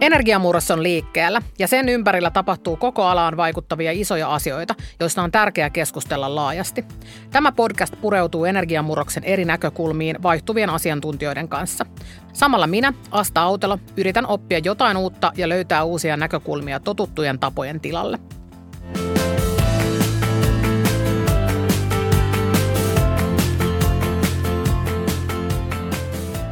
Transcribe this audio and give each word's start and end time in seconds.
Energiamurros 0.00 0.70
on 0.70 0.82
liikkeellä 0.82 1.42
ja 1.58 1.68
sen 1.68 1.88
ympärillä 1.88 2.30
tapahtuu 2.30 2.76
koko 2.76 3.04
alaan 3.04 3.36
vaikuttavia 3.36 3.92
isoja 3.92 4.34
asioita, 4.34 4.74
joista 5.00 5.22
on 5.22 5.30
tärkeää 5.30 5.70
keskustella 5.70 6.34
laajasti. 6.34 6.84
Tämä 7.30 7.52
podcast 7.52 7.94
pureutuu 8.00 8.44
energiamurroksen 8.44 9.24
eri 9.24 9.44
näkökulmiin 9.44 10.22
vaihtuvien 10.22 10.70
asiantuntijoiden 10.70 11.48
kanssa. 11.48 11.86
Samalla 12.32 12.66
minä, 12.66 12.92
Asta 13.10 13.42
Autelo, 13.42 13.78
yritän 13.96 14.26
oppia 14.26 14.58
jotain 14.58 14.96
uutta 14.96 15.32
ja 15.36 15.48
löytää 15.48 15.84
uusia 15.84 16.16
näkökulmia 16.16 16.80
totuttujen 16.80 17.38
tapojen 17.38 17.80
tilalle. 17.80 18.18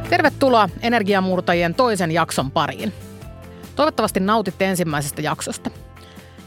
Tervetuloa 0.09 0.69
Energiamurtajien 0.81 1.75
toisen 1.75 2.11
jakson 2.11 2.51
pariin. 2.51 2.93
Toivottavasti 3.75 4.19
nautitte 4.19 4.65
ensimmäisestä 4.65 5.21
jaksosta. 5.21 5.69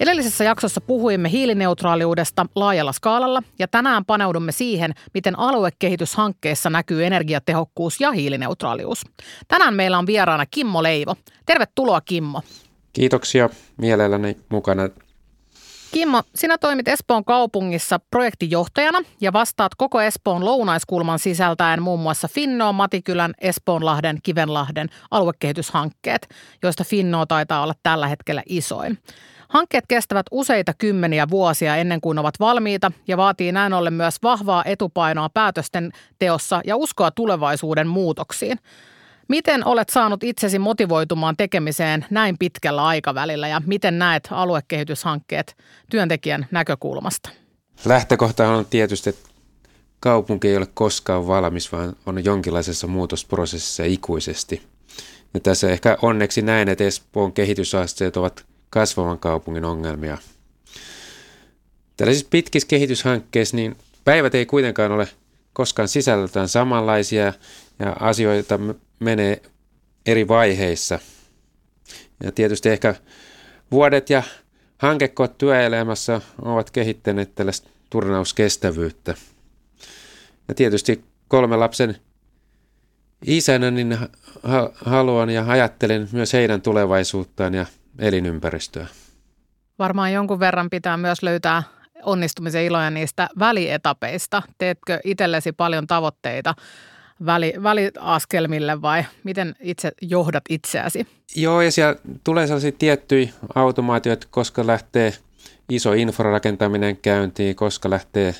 Edellisessä 0.00 0.44
jaksossa 0.44 0.80
puhuimme 0.80 1.30
hiilineutraaliudesta 1.30 2.46
laajalla 2.54 2.92
skaalalla 2.92 3.42
ja 3.58 3.68
tänään 3.68 4.04
paneudumme 4.04 4.52
siihen, 4.52 4.94
miten 5.14 5.38
aluekehityshankkeessa 5.38 6.70
näkyy 6.70 7.06
energiatehokkuus 7.06 8.00
ja 8.00 8.12
hiilineutraalius. 8.12 9.04
Tänään 9.48 9.74
meillä 9.74 9.98
on 9.98 10.06
vieraana 10.06 10.46
Kimmo 10.46 10.82
Leivo. 10.82 11.14
Tervetuloa 11.46 12.00
Kimmo. 12.00 12.42
Kiitoksia 12.92 13.50
mielelläni 13.76 14.36
mukana 14.48 14.88
Kimmo, 15.92 16.22
sinä 16.34 16.58
toimit 16.58 16.88
Espoon 16.88 17.24
kaupungissa 17.24 18.00
projektijohtajana 18.10 18.98
ja 19.20 19.32
vastaat 19.32 19.74
koko 19.74 20.00
Espoon 20.00 20.44
lounaiskulman 20.44 21.18
sisältäen 21.18 21.82
muun 21.82 22.00
muassa 22.00 22.28
Finnoa, 22.28 22.72
Matikylän, 22.72 23.34
Espoonlahden, 23.40 24.18
Kivenlahden 24.22 24.88
aluekehityshankkeet, 25.10 26.28
joista 26.62 26.84
Finnoa 26.84 27.26
taitaa 27.26 27.62
olla 27.62 27.74
tällä 27.82 28.08
hetkellä 28.08 28.42
isoin. 28.46 28.98
Hankkeet 29.48 29.84
kestävät 29.88 30.26
useita 30.30 30.72
kymmeniä 30.78 31.30
vuosia 31.30 31.76
ennen 31.76 32.00
kuin 32.00 32.18
ovat 32.18 32.34
valmiita 32.40 32.92
ja 33.06 33.16
vaatii 33.16 33.52
näin 33.52 33.72
ollen 33.72 33.94
myös 33.94 34.16
vahvaa 34.22 34.64
etupainoa 34.64 35.28
päätösten 35.28 35.92
teossa 36.18 36.60
ja 36.66 36.76
uskoa 36.76 37.10
tulevaisuuden 37.10 37.88
muutoksiin. 37.88 38.58
Miten 39.28 39.66
olet 39.66 39.88
saanut 39.88 40.24
itsesi 40.24 40.58
motivoitumaan 40.58 41.36
tekemiseen 41.36 42.06
näin 42.10 42.38
pitkällä 42.38 42.86
aikavälillä 42.86 43.48
ja 43.48 43.62
miten 43.66 43.98
näet 43.98 44.28
aluekehityshankkeet 44.30 45.56
työntekijän 45.90 46.46
näkökulmasta? 46.50 47.30
Lähtökohta 47.84 48.48
on 48.48 48.66
tietysti, 48.66 49.10
että 49.10 49.28
kaupunki 50.00 50.48
ei 50.48 50.56
ole 50.56 50.66
koskaan 50.74 51.26
valmis, 51.26 51.72
vaan 51.72 51.96
on 52.06 52.24
jonkinlaisessa 52.24 52.86
muutosprosessissa 52.86 53.84
ikuisesti. 53.84 54.62
Ja 55.34 55.40
tässä 55.40 55.70
ehkä 55.70 55.98
onneksi 56.02 56.42
näin, 56.42 56.68
että 56.68 56.84
Espoon 56.84 57.32
kehitysasteet 57.32 58.16
ovat 58.16 58.46
kasvavan 58.70 59.18
kaupungin 59.18 59.64
ongelmia. 59.64 60.18
Tällaisissa 61.96 62.28
pitkissä 62.30 62.68
kehityshankkeissa 62.68 63.56
niin 63.56 63.76
päivät 64.04 64.34
ei 64.34 64.46
kuitenkaan 64.46 64.92
ole 64.92 65.08
koskaan 65.58 65.88
sisällöltään 65.88 66.48
samanlaisia 66.48 67.32
ja 67.78 67.96
asioita 68.00 68.58
menee 68.98 69.42
eri 70.06 70.28
vaiheissa. 70.28 70.98
Ja 72.22 72.32
tietysti 72.32 72.68
ehkä 72.68 72.94
vuodet 73.70 74.10
ja 74.10 74.22
hankekot 74.78 75.38
työelämässä 75.38 76.20
ovat 76.42 76.70
kehittäneet 76.70 77.34
tällaista 77.34 77.68
turnauskestävyyttä. 77.90 79.14
Ja 80.48 80.54
tietysti 80.54 81.04
kolme 81.28 81.56
lapsen 81.56 81.96
isänä 83.26 83.70
niin 83.70 83.98
haluan 84.84 85.30
ja 85.30 85.44
ajattelen 85.48 86.08
myös 86.12 86.32
heidän 86.32 86.62
tulevaisuuttaan 86.62 87.54
ja 87.54 87.66
elinympäristöä. 87.98 88.86
Varmaan 89.78 90.12
jonkun 90.12 90.40
verran 90.40 90.70
pitää 90.70 90.96
myös 90.96 91.22
löytää 91.22 91.62
onnistumisen 92.02 92.64
iloja 92.64 92.90
niistä 92.90 93.28
välietapeista. 93.38 94.42
Teetkö 94.58 95.00
itsellesi 95.04 95.52
paljon 95.52 95.86
tavoitteita 95.86 96.54
väli, 97.26 97.54
väliaskelmille 97.62 98.82
vai 98.82 99.04
miten 99.24 99.54
itse 99.60 99.92
johdat 100.02 100.44
itseäsi? 100.48 101.06
Joo, 101.36 101.60
ja 101.60 101.72
siellä 101.72 101.96
tulee 102.24 102.46
sellaisia 102.46 102.72
tiettyjä 102.72 103.28
automaatioita, 103.54 104.26
koska 104.30 104.66
lähtee 104.66 105.12
iso 105.68 105.92
infrarakentaminen 105.92 106.96
käyntiin, 106.96 107.56
koska 107.56 107.90
lähtee 107.90 108.34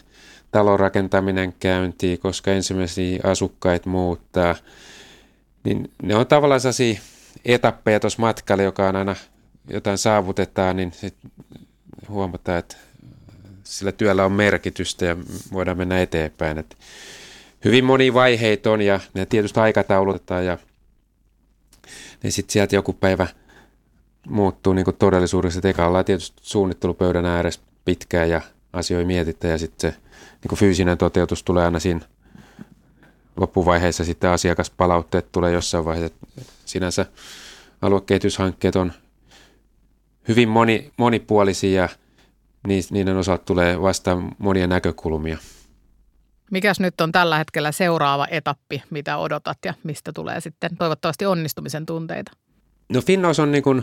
talon 0.50 0.80
rakentaminen 0.80 1.54
käyntiin, 1.60 2.18
koska 2.18 2.50
ensimmäisiä 2.50 3.20
asukkaita 3.24 3.90
muuttaa. 3.90 4.54
Niin 5.64 5.90
ne 6.02 6.14
on 6.14 6.26
tavallaan 6.26 6.60
sellaisia 6.60 7.00
etappeja 7.44 8.00
tuossa 8.00 8.20
matkalla, 8.20 8.62
joka 8.62 8.88
on 8.88 8.96
aina 8.96 9.16
jotain 9.70 9.98
saavutetaan, 9.98 10.76
niin 10.76 10.92
sit 10.92 11.16
huomataan, 12.08 12.58
että 12.58 12.76
sillä 13.68 13.92
työllä 13.92 14.24
on 14.24 14.32
merkitystä 14.32 15.04
ja 15.04 15.16
voidaan 15.52 15.76
mennä 15.76 16.02
eteenpäin. 16.02 16.58
Et 16.58 16.76
hyvin 17.64 17.84
moni 17.84 18.14
vaiheita 18.14 18.70
on 18.70 18.82
ja 18.82 19.00
ne 19.14 19.26
tietysti 19.26 19.60
aikataulutetaan 19.60 20.46
ja 20.46 20.58
niin 22.22 22.32
sitten 22.32 22.52
sieltä 22.52 22.76
joku 22.76 22.92
päivä 22.92 23.26
muuttuu 24.28 24.72
niin 24.72 24.86
todellisuudessa. 24.98 25.68
Eka 25.68 25.86
ollaan 25.86 26.04
tietysti 26.04 26.36
suunnittelupöydän 26.42 27.26
ääressä 27.26 27.60
pitkään 27.84 28.30
ja 28.30 28.40
asioita 28.72 29.06
mietitään 29.06 29.52
ja 29.52 29.58
sitten 29.58 29.92
se 29.92 29.98
niin 30.44 30.58
fyysinen 30.58 30.98
toteutus 30.98 31.42
tulee 31.42 31.64
aina 31.64 31.80
siinä 31.80 32.00
loppuvaiheessa 33.36 34.04
sitten 34.04 34.30
asiakaspalautteet 34.30 35.32
tulee 35.32 35.52
jossain 35.52 35.84
vaiheessa. 35.84 36.18
Sinänsä 36.64 37.06
aluekehityshankkeet 37.82 38.76
on 38.76 38.92
hyvin 40.28 40.48
moni, 40.48 40.92
monipuolisia 40.96 41.82
ja 41.82 41.88
niiden 42.90 43.16
osalta 43.16 43.44
tulee 43.44 43.82
vastaan 43.82 44.30
monia 44.38 44.66
näkökulmia. 44.66 45.38
Mikäs 46.50 46.80
nyt 46.80 47.00
on 47.00 47.12
tällä 47.12 47.38
hetkellä 47.38 47.72
seuraava 47.72 48.26
etappi, 48.30 48.82
mitä 48.90 49.16
odotat 49.16 49.58
ja 49.64 49.74
mistä 49.82 50.12
tulee 50.12 50.40
sitten 50.40 50.76
toivottavasti 50.78 51.26
onnistumisen 51.26 51.86
tunteita? 51.86 52.32
No 52.88 53.00
Finnos 53.00 53.40
on 53.40 53.52
niin 53.52 53.62
kuin 53.62 53.82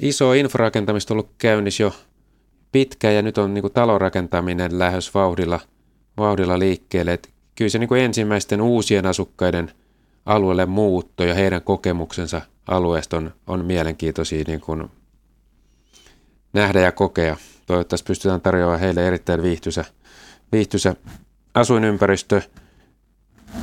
iso 0.00 0.32
infrarakentamista 0.32 1.14
ollut 1.14 1.30
käynnissä 1.38 1.82
jo 1.82 1.92
pitkään 2.72 3.14
ja 3.14 3.22
nyt 3.22 3.38
on 3.38 3.54
niin 3.54 3.62
kuin 3.62 3.72
talonrakentaminen 3.72 4.78
lähes 4.78 5.14
vauhdilla, 5.14 5.60
vauhdilla 6.16 6.58
liikkeelle. 6.58 7.12
Et 7.12 7.30
kyllä 7.54 7.68
se 7.68 7.78
niin 7.78 7.88
kuin 7.88 8.00
ensimmäisten 8.00 8.60
uusien 8.60 9.06
asukkaiden 9.06 9.70
alueelle 10.26 10.66
muutto 10.66 11.24
ja 11.24 11.34
heidän 11.34 11.62
kokemuksensa 11.62 12.40
alueesta 12.66 13.16
on, 13.16 13.34
on 13.46 13.64
mielenkiintoisia 13.64 14.44
niin 14.46 14.60
kuin 14.60 14.90
nähdä 16.52 16.80
ja 16.80 16.92
kokea. 16.92 17.36
Toivottavasti 17.66 18.06
pystytään 18.06 18.40
tarjoamaan 18.40 18.80
heille 18.80 19.06
erittäin 19.06 19.42
viihtyisä, 19.42 19.84
viihtyisä 20.52 20.96
asuinympäristö. 21.54 22.42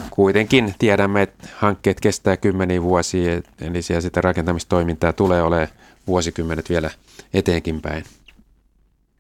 Kuitenkin 0.10 0.76
tiedämme, 0.80 1.22
että 1.22 1.48
hankkeet 1.58 2.00
kestää 2.00 2.38
kymmeniä 2.38 2.84
vuosia, 2.84 3.42
eli 3.62 3.82
siellä 3.82 4.02
sitä 4.02 4.22
rakentamistoimintaa 4.22 5.14
tulee 5.14 5.42
olemaan 5.42 5.68
vuosikymmenet 6.08 6.70
vielä 6.70 6.90
eteenkin 7.34 7.82
päin. 7.82 8.04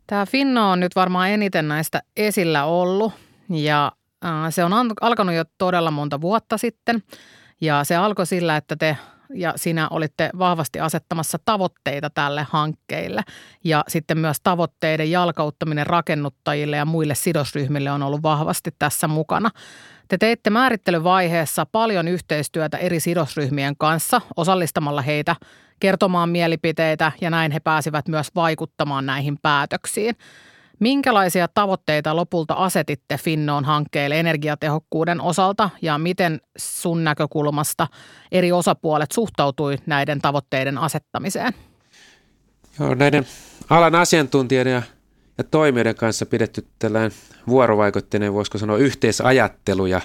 Tämä 0.07 0.25
Finno 0.25 0.71
on 0.71 0.79
nyt 0.79 0.95
varmaan 0.95 1.29
eniten 1.29 1.67
näistä 1.67 2.01
esillä 2.17 2.65
ollut 2.65 3.13
ja 3.49 3.91
se 4.49 4.63
on 4.63 4.73
alkanut 5.01 5.35
jo 5.35 5.43
todella 5.57 5.91
monta 5.91 6.21
vuotta 6.21 6.57
sitten. 6.57 7.03
Ja 7.61 7.83
se 7.83 7.95
alkoi 7.95 8.25
sillä, 8.25 8.57
että 8.57 8.75
te 8.75 8.97
ja 9.33 9.53
sinä 9.55 9.87
olitte 9.89 10.29
vahvasti 10.39 10.79
asettamassa 10.79 11.37
tavoitteita 11.45 12.09
tälle 12.09 12.47
hankkeille. 12.49 13.21
Ja 13.63 13.83
sitten 13.87 14.17
myös 14.17 14.37
tavoitteiden 14.43 15.11
jalkauttaminen 15.11 15.87
rakennuttajille 15.87 16.77
ja 16.77 16.85
muille 16.85 17.15
sidosryhmille 17.15 17.91
on 17.91 18.03
ollut 18.03 18.23
vahvasti 18.23 18.71
tässä 18.79 19.07
mukana. 19.07 19.49
Te 20.07 20.17
teitte 20.17 20.49
määrittelyvaiheessa 20.49 21.65
paljon 21.65 22.07
yhteistyötä 22.07 22.77
eri 22.77 22.99
sidosryhmien 22.99 23.75
kanssa 23.77 24.21
osallistamalla 24.37 25.01
heitä 25.01 25.35
kertomaan 25.79 26.29
mielipiteitä 26.29 27.11
ja 27.21 27.29
näin 27.29 27.51
he 27.51 27.59
pääsivät 27.59 28.07
myös 28.07 28.27
vaikuttamaan 28.35 29.05
näihin 29.05 29.37
päätöksiin. 29.41 30.15
Minkälaisia 30.81 31.47
tavoitteita 31.47 32.15
lopulta 32.15 32.53
asetitte 32.53 33.17
Finnoon 33.17 33.65
hankkeelle 33.65 34.19
energiatehokkuuden 34.19 35.21
osalta 35.21 35.69
ja 35.81 35.97
miten 35.97 36.41
sun 36.57 37.03
näkökulmasta 37.03 37.87
eri 38.31 38.51
osapuolet 38.51 39.11
suhtautui 39.11 39.75
näiden 39.85 40.21
tavoitteiden 40.21 40.77
asettamiseen? 40.77 41.53
Joo, 42.79 42.95
näiden 42.95 43.25
alan 43.69 43.95
asiantuntijoiden 43.95 44.73
ja, 44.73 44.81
ja 45.37 45.43
toimijoiden 45.43 45.95
kanssa 45.95 46.25
pidetty 46.25 46.67
tällainen 46.79 47.11
vuorovaikutteinen, 47.47 48.33
voisiko 48.33 48.57
sanoa 48.57 48.77
yhteisajattelu 48.77 49.85
ja 49.85 50.01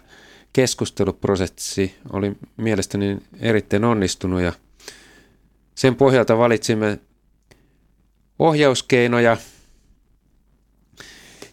keskusteluprosessi 0.52 1.94
oli 2.12 2.36
mielestäni 2.56 3.18
erittäin 3.40 3.84
onnistunut 3.84 4.40
ja 4.40 4.52
sen 5.74 5.94
pohjalta 5.94 6.38
valitsimme 6.38 6.98
ohjauskeinoja– 8.38 9.36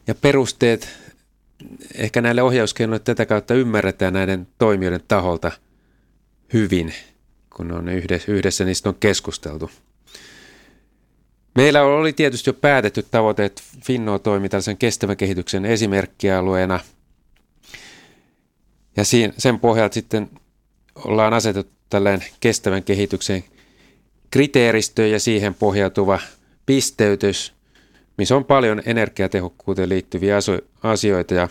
ja 0.08 0.16
perusteet 0.16 0.90
ehkä 1.96 2.22
näille 2.22 2.42
ohjauskeinoille 2.42 3.04
tätä 3.04 3.26
kautta 3.26 3.54
ymmärretään 3.54 4.14
näiden 4.14 4.48
toimijoiden 4.58 5.04
taholta 5.08 5.52
hyvin, 6.54 6.94
kun 7.56 7.72
on 7.72 7.90
yhdessä, 7.90 8.32
yhdessä 8.32 8.66
niistä 8.66 8.90
on 8.90 8.96
keskusteltu. 8.96 9.72
Meillä 11.56 11.84
oli 11.84 12.14
tietysti 12.14 12.50
jo 12.50 12.54
päätetty 12.54 13.06
tavoite, 13.12 13.46
että 13.46 13.62
Finno 13.86 14.20
toimi 14.20 14.50
tällaisen 14.50 14.78
kestävän 14.78 15.18
kehityksen 15.18 15.66
esimerkkialueena. 15.66 16.80
Ja 18.98 19.04
sen 19.38 19.60
pohjalta 19.60 19.94
sitten 19.94 20.30
ollaan 20.96 21.34
asetettu 21.34 21.74
tällainen 21.90 22.28
kestävän 22.40 22.84
kehityksen 22.84 23.44
kriteeristö 24.32 25.08
ja 25.08 25.20
siihen 25.20 25.54
pohjautuva 25.54 26.20
pisteytys, 26.66 27.53
missä 28.18 28.36
on 28.36 28.46
paljon 28.46 28.82
energiatehokkuuteen 28.86 29.90
liittyviä 29.90 30.38
asioita 30.84 31.34
ja 31.34 31.50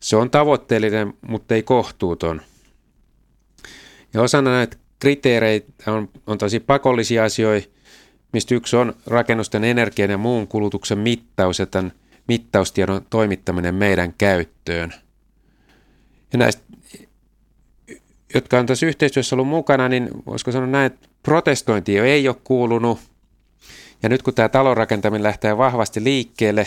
se 0.00 0.16
on 0.16 0.30
tavoitteellinen, 0.30 1.14
mutta 1.28 1.54
ei 1.54 1.62
kohtuuton. 1.62 2.42
Ja 4.14 4.22
osana 4.22 4.50
näitä 4.50 4.76
kriteereitä 4.98 5.72
on, 5.86 6.08
on 6.26 6.38
tosi 6.38 6.60
pakollisia 6.60 7.24
asioita, 7.24 7.68
mistä 8.32 8.54
yksi 8.54 8.76
on 8.76 8.94
rakennusten 9.06 9.64
energian 9.64 10.10
ja 10.10 10.18
muun 10.18 10.48
kulutuksen 10.48 10.98
mittaus 10.98 11.58
ja 11.58 11.66
tämän 11.66 11.92
mittaustiedon 12.28 13.06
toimittaminen 13.10 13.74
meidän 13.74 14.14
käyttöön. 14.18 14.94
Ja 16.32 16.38
näistä, 16.38 16.62
jotka 18.34 18.58
on 18.58 18.66
tässä 18.66 18.86
yhteistyössä 18.86 19.36
ollut 19.36 19.48
mukana, 19.48 19.88
niin 19.88 20.08
voisiko 20.26 20.52
sanoa 20.52 20.66
näin, 20.66 20.86
että 20.86 21.08
protestointi 21.22 21.98
ei 21.98 22.28
ole 22.28 22.36
kuulunut. 22.44 22.98
Ja 24.02 24.08
nyt 24.08 24.22
kun 24.22 24.34
tämä 24.34 24.48
talonrakentaminen 24.48 25.22
lähtee 25.22 25.58
vahvasti 25.58 26.04
liikkeelle, 26.04 26.66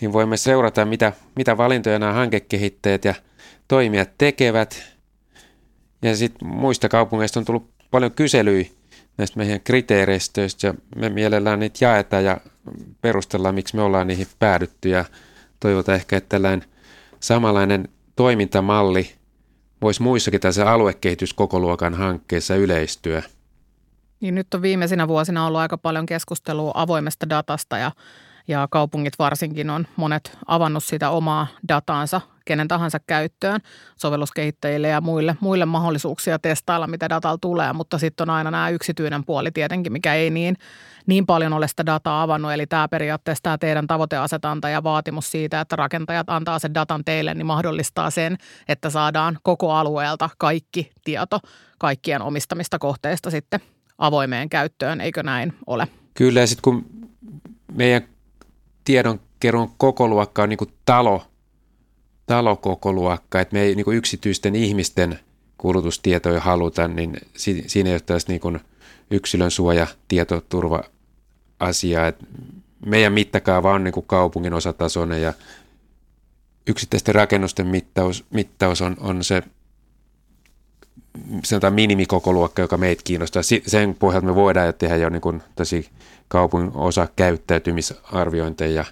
niin 0.00 0.12
voimme 0.12 0.36
seurata, 0.36 0.84
mitä, 0.84 1.12
mitä 1.36 1.56
valintoja 1.56 1.98
nämä 1.98 2.12
hankekehittäjät 2.12 3.04
ja 3.04 3.14
toimijat 3.68 4.10
tekevät. 4.18 4.82
Ja 6.02 6.16
sitten 6.16 6.48
muista 6.48 6.88
kaupungeista 6.88 7.40
on 7.40 7.44
tullut 7.44 7.70
paljon 7.90 8.12
kyselyjä 8.12 8.64
näistä 9.18 9.38
meidän 9.38 9.60
kriteereistöistä 9.60 10.66
ja 10.66 10.74
me 10.96 11.08
mielellään 11.08 11.60
niitä 11.60 11.84
jaetaan 11.84 12.24
ja 12.24 12.40
perustellaan, 13.00 13.54
miksi 13.54 13.76
me 13.76 13.82
ollaan 13.82 14.06
niihin 14.06 14.26
päädytty 14.38 14.88
ja 14.88 15.04
toivotaan 15.60 15.96
ehkä, 15.96 16.16
että 16.16 16.28
tällainen 16.28 16.68
samanlainen 17.20 17.88
toimintamalli 18.16 19.10
voisi 19.82 20.02
muissakin 20.02 20.40
tässä 20.40 20.70
aluekehityskokoluokan 20.70 21.94
hankkeissa 21.94 22.56
yleistyä. 22.56 23.22
Niin 24.22 24.34
nyt 24.34 24.54
on 24.54 24.62
viimeisinä 24.62 25.08
vuosina 25.08 25.46
ollut 25.46 25.60
aika 25.60 25.78
paljon 25.78 26.06
keskustelua 26.06 26.70
avoimesta 26.74 27.28
datasta 27.28 27.78
ja, 27.78 27.92
ja 28.48 28.68
kaupungit 28.70 29.18
varsinkin 29.18 29.70
on 29.70 29.86
monet 29.96 30.38
avannut 30.46 30.84
sitä 30.84 31.10
omaa 31.10 31.46
dataansa 31.68 32.20
kenen 32.44 32.68
tahansa 32.68 32.98
käyttöön 33.06 33.60
sovelluskehittäjille 33.96 34.88
ja 34.88 35.00
muille, 35.00 35.36
muille 35.40 35.64
mahdollisuuksia 35.64 36.38
testailla, 36.38 36.86
mitä 36.86 37.08
datalla 37.08 37.38
tulee, 37.40 37.72
mutta 37.72 37.98
sitten 37.98 38.30
on 38.30 38.36
aina 38.36 38.50
nämä 38.50 38.68
yksityinen 38.68 39.24
puoli 39.24 39.50
tietenkin, 39.50 39.92
mikä 39.92 40.14
ei 40.14 40.30
niin, 40.30 40.56
niin 41.06 41.26
paljon 41.26 41.52
ole 41.52 41.68
sitä 41.68 41.86
dataa 41.86 42.22
avannut. 42.22 42.52
Eli 42.52 42.66
tämä 42.66 42.88
periaatteessa 42.88 43.42
tämä 43.42 43.58
teidän 43.58 43.86
tavoiteasetanta 43.86 44.68
ja 44.68 44.82
vaatimus 44.82 45.30
siitä, 45.30 45.60
että 45.60 45.76
rakentajat 45.76 46.30
antaa 46.30 46.58
sen 46.58 46.74
datan 46.74 47.04
teille, 47.04 47.34
niin 47.34 47.46
mahdollistaa 47.46 48.10
sen, 48.10 48.36
että 48.68 48.90
saadaan 48.90 49.38
koko 49.42 49.72
alueelta 49.72 50.30
kaikki 50.38 50.90
tieto 51.04 51.40
kaikkien 51.78 52.22
omistamista 52.22 52.78
kohteista 52.78 53.30
sitten 53.30 53.60
avoimeen 53.98 54.48
käyttöön, 54.48 55.00
eikö 55.00 55.22
näin 55.22 55.52
ole? 55.66 55.88
Kyllä, 56.14 56.40
ja 56.40 56.46
sitten 56.46 56.62
kun 56.62 56.86
meidän 57.72 58.02
tiedonkeruun 58.84 59.70
koko 59.78 60.08
luokka 60.08 60.42
on 60.42 60.48
niin 60.48 60.58
kuin 60.58 60.72
talo, 60.84 61.26
talokokoluokka, 62.26 63.40
että 63.40 63.54
me 63.54 63.62
ei 63.62 63.74
niin 63.74 63.84
kuin 63.84 63.96
yksityisten 63.96 64.54
ihmisten 64.54 65.18
kulutustietoja 65.58 66.40
haluta, 66.40 66.88
niin 66.88 67.16
siinä 67.66 67.90
ei 67.90 67.94
ole 67.94 68.00
tällaista 68.00 68.32
niin 68.32 68.40
kuin 68.40 68.60
yksilön 69.10 69.50
suoja, 69.50 69.86
tietoturva 70.08 70.82
asiaa. 71.60 72.06
Et 72.06 72.16
meidän 72.86 73.12
mittakaava 73.12 73.72
on 73.72 73.84
niin 73.84 73.94
kuin 73.94 74.06
kaupungin 74.06 74.54
osatasoinen 74.54 75.22
ja 75.22 75.32
yksittäisten 76.66 77.14
rakennusten 77.14 77.66
mittaus, 77.66 78.24
mittaus 78.30 78.80
on, 78.80 78.96
on 79.00 79.24
se 79.24 79.42
sanotaan 81.44 81.72
minimikokoluokka, 81.72 82.62
joka 82.62 82.76
meitä 82.76 83.02
kiinnostaa. 83.04 83.42
Sen 83.66 83.94
pohjalta 83.94 84.26
me 84.26 84.34
voidaan 84.34 84.74
tehdä 84.78 84.96
jo 84.96 85.08
niin 85.08 85.42
tosi 85.56 85.90
kaupungin 86.28 86.72
osa 86.74 87.08
käyttäytymisarviointeja 87.16 88.74
ja 88.74 88.84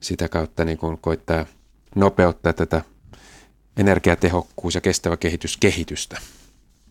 sitä 0.00 0.28
kautta 0.28 0.64
niin 0.64 0.78
kuin 0.78 0.98
koittaa 0.98 1.46
nopeuttaa 1.94 2.52
tätä 2.52 2.82
energiatehokkuus- 3.76 4.74
ja 4.74 4.80
kestävä 4.80 5.16
kehityskehitystä. 5.16 6.20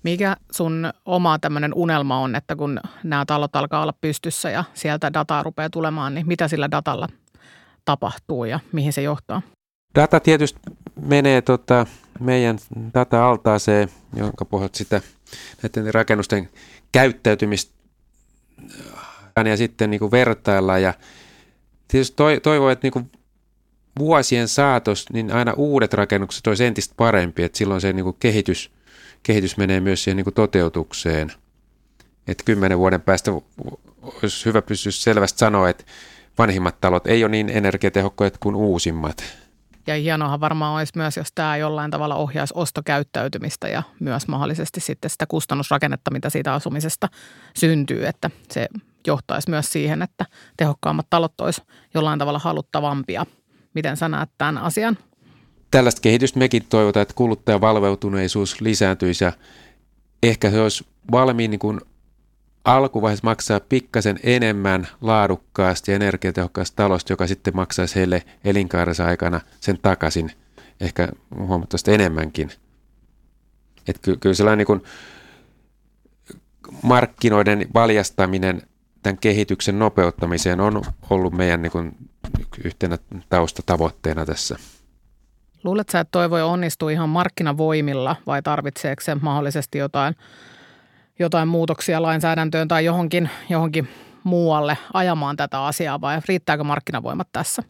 Mikä 0.03 0.37
sun 0.51 0.93
oma 1.05 1.39
tämmöinen 1.39 1.73
unelma 1.73 2.19
on, 2.19 2.35
että 2.35 2.55
kun 2.55 2.79
nämä 3.03 3.25
talot 3.25 3.55
alkaa 3.55 3.81
olla 3.81 3.93
pystyssä 4.01 4.49
ja 4.49 4.63
sieltä 4.73 5.13
dataa 5.13 5.43
rupeaa 5.43 5.69
tulemaan, 5.69 6.13
niin 6.13 6.27
mitä 6.27 6.47
sillä 6.47 6.71
datalla 6.71 7.07
tapahtuu 7.85 8.45
ja 8.45 8.59
mihin 8.71 8.93
se 8.93 9.01
johtaa? 9.01 9.41
Data 9.95 10.19
tietysti 10.19 10.59
menee 11.01 11.41
tota, 11.41 11.85
meidän 12.19 12.59
data-altaaseen, 12.93 13.89
jonka 14.15 14.45
pohjalta 14.45 14.77
sitä 14.77 15.01
näiden 15.63 15.93
rakennusten 15.93 16.49
käyttäytymistä 16.91 17.73
ja 19.45 19.57
sitten 19.57 19.89
niin 19.89 19.99
kuin 19.99 20.11
vertaillaan. 20.11 20.81
Ja 20.81 20.93
tietysti 21.87 22.15
toivoo, 22.43 22.69
että 22.69 22.85
niin 22.85 22.93
kuin 22.93 23.11
vuosien 23.99 24.47
saatos, 24.47 25.05
niin 25.13 25.31
aina 25.31 25.53
uudet 25.53 25.93
rakennukset 25.93 26.47
olisi 26.47 26.65
entistä 26.65 26.93
parempi, 26.97 27.43
että 27.43 27.57
silloin 27.57 27.81
se 27.81 27.93
niin 27.93 28.03
kuin 28.03 28.15
kehitys, 28.19 28.71
kehitys 29.23 29.57
menee 29.57 29.79
myös 29.79 30.03
siihen 30.03 30.17
niin 30.17 30.23
kuin 30.23 30.33
toteutukseen. 30.33 31.31
Että 32.27 32.43
kymmenen 32.43 32.77
vuoden 32.77 33.01
päästä 33.01 33.31
olisi 34.01 34.45
hyvä 34.45 34.61
pystyä 34.61 34.91
selvästi 34.91 35.39
sanoa, 35.39 35.69
että 35.69 35.83
vanhimmat 36.37 36.81
talot 36.81 37.07
ei 37.07 37.23
ole 37.23 37.31
niin 37.31 37.49
energiatehokkaita 37.49 38.37
kuin 38.41 38.55
uusimmat. 38.55 39.23
Ja 39.87 39.95
hienoahan 39.95 40.39
varmaan 40.39 40.75
olisi 40.75 40.93
myös, 40.95 41.17
jos 41.17 41.27
tämä 41.35 41.57
jollain 41.57 41.91
tavalla 41.91 42.15
ohjaisi 42.15 42.53
ostokäyttäytymistä 42.57 43.67
ja 43.67 43.83
myös 43.99 44.27
mahdollisesti 44.27 44.79
sitten 44.79 45.09
sitä 45.11 45.25
kustannusrakennetta, 45.25 46.11
mitä 46.11 46.29
siitä 46.29 46.53
asumisesta 46.53 47.09
syntyy, 47.55 48.05
että 48.05 48.29
se 48.51 48.67
johtaisi 49.07 49.49
myös 49.49 49.71
siihen, 49.71 50.01
että 50.01 50.25
tehokkaammat 50.57 51.07
talot 51.09 51.41
olisi 51.41 51.61
jollain 51.93 52.19
tavalla 52.19 52.39
haluttavampia. 52.39 53.25
Miten 53.73 53.97
sä 53.97 54.09
näet 54.09 54.29
tämän 54.37 54.57
asian? 54.57 54.97
Tällaista 55.71 56.01
kehitystä 56.01 56.39
mekin 56.39 56.65
toivotaan, 56.69 57.01
että 57.01 57.13
kuluttajan 57.13 57.61
valveutuneisuus 57.61 58.61
lisääntyisi 58.61 59.23
ja 59.23 59.31
ehkä 60.23 60.51
se 60.51 60.61
olisi 60.61 60.85
valmiin 61.11 61.51
niin 61.51 61.59
kuin 61.59 61.81
alkuvaiheessa 62.65 63.27
maksaa 63.27 63.59
pikkasen 63.59 64.19
enemmän 64.23 64.87
laadukkaasti 65.01 65.91
ja 65.91 65.95
energiatehokkaasta 65.95 66.75
talosta, 66.75 67.13
joka 67.13 67.27
sitten 67.27 67.55
maksaisi 67.55 67.95
heille 67.95 68.23
elinkaarensa 68.43 69.05
aikana 69.05 69.41
sen 69.59 69.79
takaisin 69.81 70.31
ehkä 70.81 71.07
huomattavasti 71.37 71.93
enemmänkin. 71.93 72.51
Että 73.87 74.01
ky- 74.01 74.17
kyllä 74.17 74.35
sellainen 74.35 74.57
niin 74.57 74.67
kuin 74.67 74.83
markkinoiden 76.83 77.67
valjastaminen 77.73 78.61
tämän 79.03 79.17
kehityksen 79.17 79.79
nopeuttamiseen 79.79 80.59
on 80.59 80.81
ollut 81.09 81.33
meidän 81.33 81.61
niin 81.61 81.71
kuin 81.71 81.95
yhtenä 82.63 82.97
taustatavoitteena 83.29 84.25
tässä. 84.25 84.57
Luuletko 85.63 85.97
että 85.97 86.11
toi 86.11 86.29
voi 86.29 86.41
onnistua 86.41 86.91
ihan 86.91 87.09
markkinavoimilla 87.09 88.15
vai 88.27 88.41
tarvitseeko 88.41 89.01
se 89.01 89.15
mahdollisesti 89.15 89.77
jotain– 89.77 90.15
jotain 91.19 91.47
muutoksia 91.47 92.01
lainsäädäntöön 92.01 92.67
tai 92.67 92.85
johonkin, 92.85 93.29
johonkin 93.49 93.87
muualle 94.23 94.77
ajamaan 94.93 95.37
tätä 95.37 95.65
asiaa 95.65 96.01
vai 96.01 96.21
riittääkö 96.27 96.63
markkinavoimat 96.63 97.27
tässä? 97.31 97.63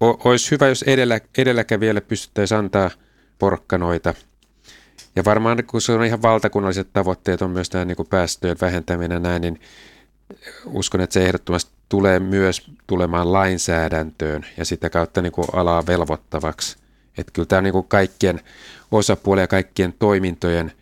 O- 0.00 0.28
olisi 0.30 0.50
hyvä, 0.50 0.68
jos 0.68 0.82
edellä, 0.82 1.20
edelläkävijälle 1.38 2.00
pystyttäisiin 2.00 2.58
antaa 2.58 2.90
porkkanoita. 3.38 4.14
Ja 5.16 5.24
varmaan 5.24 5.64
kun 5.66 5.80
se 5.80 5.92
on 5.92 6.04
ihan 6.04 6.22
valtakunnalliset 6.22 6.88
tavoitteet 6.92 7.42
on 7.42 7.50
myös 7.50 7.70
tämä 7.70 7.84
niin 7.84 7.96
päästöjen 8.10 8.56
vähentäminen 8.60 9.22
näin, 9.22 9.42
niin 9.42 9.60
uskon, 10.66 11.00
että 11.00 11.14
se 11.14 11.24
ehdottomasti 11.24 11.72
tulee 11.88 12.20
myös 12.20 12.70
tulemaan 12.86 13.32
lainsäädäntöön 13.32 14.46
ja 14.56 14.64
sitä 14.64 14.90
kautta 14.90 15.22
niin 15.22 15.32
kuin 15.32 15.48
alaa 15.52 15.86
velvoittavaksi. 15.86 16.76
Että 17.18 17.32
kyllä 17.32 17.46
tämä 17.46 17.62
niin 17.62 17.72
kuin 17.72 17.88
kaikkien 17.88 18.40
osapuolien 18.92 19.42
ja 19.42 19.48
kaikkien 19.48 19.94
toimintojen 19.98 20.72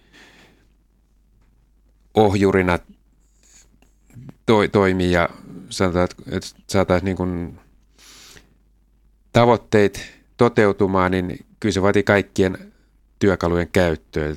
ohjurina 2.15 2.79
toi, 4.47 4.69
toimii 4.69 5.13
ja 5.13 5.29
sanotaan, 5.71 6.09
että 6.31 6.49
saataisiin 6.67 7.05
niin 7.05 7.17
kuin 7.17 7.61
tavoitteet 9.33 10.15
toteutumaan, 10.37 11.11
niin 11.11 11.47
kyllä 11.61 11.73
se 11.73 11.83
vaatii 11.83 12.03
kaikkien 12.03 12.73
työkalujen 13.19 13.69
käyttöä. 13.73 14.37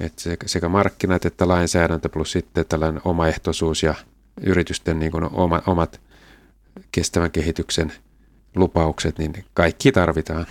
Että 0.00 0.22
sekä 0.46 0.68
markkinat 0.68 1.24
että 1.24 1.48
lainsäädäntö 1.48 2.08
plus 2.08 2.32
sitten 2.32 2.66
tällainen 2.66 3.02
omaehtoisuus 3.04 3.82
ja 3.82 3.94
yritysten 4.40 4.98
niin 4.98 5.12
kuin 5.12 5.24
oma, 5.24 5.62
omat 5.66 6.00
kestävän 6.92 7.30
kehityksen 7.30 7.92
lupaukset, 8.56 9.18
niin 9.18 9.44
kaikki 9.54 9.92
tarvitaan. 9.92 10.46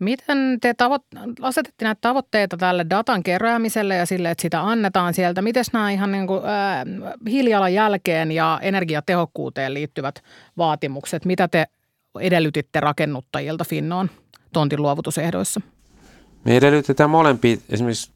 Miten 0.00 0.58
te 0.60 0.72
tavo- 0.72 1.34
asetette 1.42 1.84
näitä 1.84 1.98
tavoitteita 2.00 2.56
tälle 2.56 2.86
datan 2.90 3.22
keräämiselle 3.22 3.96
ja 3.96 4.06
sille, 4.06 4.30
että 4.30 4.42
sitä 4.42 4.62
annetaan 4.62 5.14
sieltä? 5.14 5.42
Miten 5.42 5.64
nämä 5.72 5.90
ihan 5.90 6.12
niin 6.12 6.26
kuin, 6.26 6.40
äh, 6.44 6.84
hiilijalanjälkeen 7.26 8.32
ja 8.32 8.58
energiatehokkuuteen 8.62 9.74
liittyvät 9.74 10.22
vaatimukset, 10.56 11.24
mitä 11.24 11.48
te 11.48 11.66
edellytitte 12.20 12.80
rakennuttajilta 12.80 13.64
Finnoon 13.64 14.10
tontin 14.52 14.82
luovutusehdoissa? 14.82 15.60
Me 16.44 16.56
edellytetään 16.56 17.10
molempia. 17.10 17.56
Esimerkiksi 17.68 18.10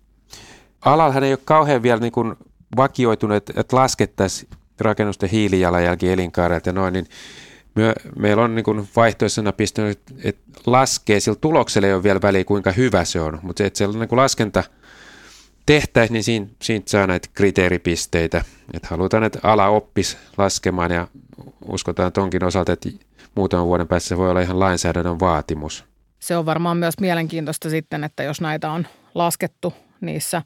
alallahan 0.84 1.24
ei 1.24 1.32
ole 1.32 1.40
kauhean 1.44 1.82
vielä 1.82 2.00
niin 2.00 2.12
kuin 2.12 2.34
vakioituneet, 2.76 3.50
että 3.56 3.76
laskettaisiin 3.76 4.50
rakennusten 4.80 5.28
hiilijalanjälki 5.28 6.12
elinkaarelta 6.12 6.68
ja 6.68 6.72
noin, 6.72 6.92
niin 6.92 7.06
me, 7.74 7.92
meillä 8.18 8.42
on 8.42 8.54
niin 8.54 8.88
vaihtoehtoisena 8.96 9.52
pistänyt, 9.52 10.00
että 10.24 10.60
laskee, 10.66 11.20
sillä 11.20 11.38
tuloksella 11.40 11.88
ei 11.88 11.94
ole 11.94 12.02
vielä 12.02 12.20
väliä, 12.22 12.44
kuinka 12.44 12.72
hyvä 12.72 13.04
se 13.04 13.20
on, 13.20 13.38
mutta 13.42 13.58
se, 13.58 13.66
että 13.66 13.78
siellä 13.78 13.98
niin 13.98 14.16
laskenta 14.16 14.64
tehtäisiin, 15.66 16.12
niin 16.12 16.24
siinä, 16.24 16.46
siitä 16.62 16.90
saa 16.90 17.06
näitä 17.06 17.28
kriteeripisteitä. 17.34 18.44
Että 18.74 18.88
halutaan, 18.90 19.24
että 19.24 19.38
ala 19.42 19.68
oppisi 19.68 20.16
laskemaan 20.38 20.90
ja 20.90 21.08
uskotaan 21.68 22.12
tonkin 22.12 22.44
osalta, 22.44 22.72
että 22.72 22.88
muutaman 23.34 23.66
vuoden 23.66 23.88
päässä 23.88 24.08
se 24.08 24.16
voi 24.16 24.30
olla 24.30 24.40
ihan 24.40 24.60
lainsäädännön 24.60 25.20
vaatimus. 25.20 25.84
Se 26.18 26.36
on 26.36 26.46
varmaan 26.46 26.76
myös 26.76 26.94
mielenkiintoista 27.00 27.70
sitten, 27.70 28.04
että 28.04 28.22
jos 28.22 28.40
näitä 28.40 28.70
on 28.70 28.86
laskettu 29.14 29.74
niissä 30.00 30.42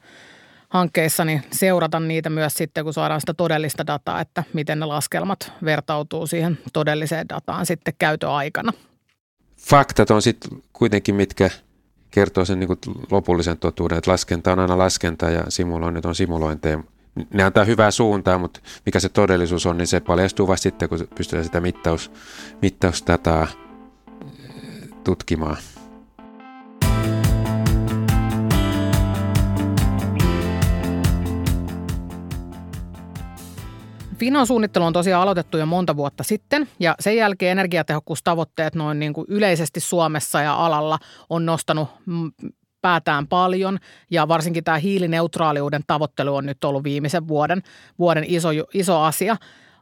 hankkeissa, 0.69 1.25
niin 1.25 1.43
seurata 1.53 2.01
niitä 2.01 2.31
myös 2.31 2.55
sitten, 2.55 2.85
kun 2.85 2.95
saadaan 2.95 3.21
sitä 3.21 3.35
todellista 3.35 3.87
dataa, 3.87 4.21
että 4.21 4.45
miten 4.53 4.81
ne 4.81 4.87
laskelmat 4.87 5.53
vertautuu 5.65 6.27
siihen 6.27 6.59
todelliseen 6.73 7.29
dataan 7.29 7.67
sitten 7.67 7.95
käytöaikana. 7.99 8.73
Faktat 9.57 10.11
on 10.11 10.23
sitten 10.23 10.63
kuitenkin, 10.73 11.15
mitkä 11.15 11.51
kertoo 12.11 12.45
sen 12.45 12.61
niin 12.61 12.79
lopullisen 13.11 13.59
totuuden, 13.59 13.99
että 13.99 14.11
laskenta 14.11 14.53
on 14.53 14.59
aina 14.59 14.79
laskenta 14.79 15.31
ja 15.31 15.45
simuloinnit 15.49 16.05
on 16.05 16.15
simulointeja. 16.15 16.79
Ne 17.33 17.43
antaa 17.43 17.65
hyvää 17.65 17.91
suuntaa, 17.91 18.39
mutta 18.39 18.61
mikä 18.87 19.01
se 19.01 19.09
todellisuus 19.09 19.67
on, 19.67 19.79
niin 19.79 19.87
se 19.87 20.01
paljastuu 20.01 20.49
vasta 20.49 20.63
sitten, 20.63 20.89
kun 20.89 21.09
pystytään 21.15 21.45
sitä 21.45 21.61
mittaus, 21.61 22.11
mittausdataa 22.63 23.43
eh, 23.43 24.89
tutkimaan. 25.05 25.57
Finon 34.19 34.47
suunnittelu 34.47 34.85
on 34.85 34.93
tosiaan 34.93 35.23
aloitettu 35.23 35.59
jo 35.59 35.67
monta 35.67 35.97
vuotta 35.97 36.25
sitten 36.25 36.69
ja 36.81 36.95
sen 37.01 37.17
jälkeen 37.17 37.53
energiatehokkuustavoitteet 37.53 38.75
noin 38.75 38.99
niin 38.99 39.13
kuin 39.13 39.27
yleisesti 39.29 39.81
Suomessa 39.81 40.41
ja 40.41 40.67
alalla 40.67 40.99
on 41.31 41.47
nostanut 41.47 41.89
päätään 42.83 43.27
paljon 43.27 43.79
ja 44.11 44.29
varsinkin 44.29 44.65
tämä 44.65 44.79
hiilineutraaliuden 44.79 45.83
tavoittelu 45.87 46.37
on 46.37 46.47
nyt 46.47 46.65
ollut 46.65 46.85
viimeisen 46.85 47.29
vuoden, 47.29 47.63
vuoden 47.99 48.25
iso, 48.27 48.49
iso 48.75 49.01
asia. 49.01 49.37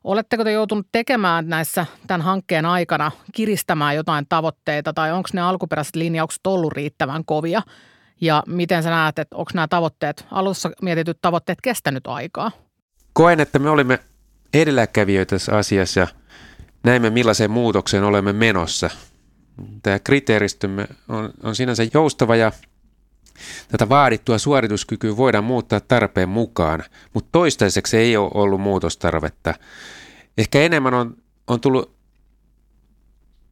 Oletteko 0.04 0.44
te 0.44 0.52
joutunut 0.52 0.86
tekemään 0.92 1.48
näissä 1.48 1.86
tämän 2.06 2.22
hankkeen 2.22 2.66
aikana 2.66 3.10
kiristämään 3.32 3.96
jotain 3.96 4.26
tavoitteita 4.28 4.92
tai 4.92 5.12
onko 5.12 5.28
ne 5.32 5.40
alkuperäiset 5.40 5.96
linjaukset 5.96 6.46
ollut 6.46 6.72
riittävän 6.72 7.24
kovia? 7.24 7.62
Ja 8.20 8.42
miten 8.46 8.82
sä 8.82 8.90
näet, 8.90 9.18
että 9.18 9.36
onko 9.36 9.50
nämä 9.54 9.68
tavoitteet, 9.68 10.26
alussa 10.30 10.70
mietityt 10.82 11.18
tavoitteet 11.22 11.58
kestänyt 11.62 12.06
aikaa? 12.06 12.50
Koen, 13.12 13.40
että 13.40 13.58
me 13.58 13.70
olimme 13.70 13.98
edelläkävijöitä 14.54 15.30
tässä 15.30 15.56
asiassa 15.56 16.00
ja 16.00 16.06
näemme 16.84 17.10
millaiseen 17.10 17.50
muutokseen 17.50 18.04
olemme 18.04 18.32
menossa. 18.32 18.90
Tämä 19.82 19.98
kriteeristömme 19.98 20.86
on, 21.08 21.30
on 21.42 21.56
sinänsä 21.56 21.82
joustava 21.94 22.36
ja 22.36 22.52
tätä 23.68 23.88
vaadittua 23.88 24.38
suorituskykyä 24.38 25.16
voidaan 25.16 25.44
muuttaa 25.44 25.80
tarpeen 25.80 26.28
mukaan, 26.28 26.84
mutta 27.14 27.28
toistaiseksi 27.32 27.96
ei 27.96 28.16
ole 28.16 28.30
ollut 28.34 28.60
muutostarvetta. 28.60 29.54
Ehkä 30.38 30.60
enemmän 30.60 30.94
on, 30.94 31.16
on 31.46 31.60
tullut 31.60 31.96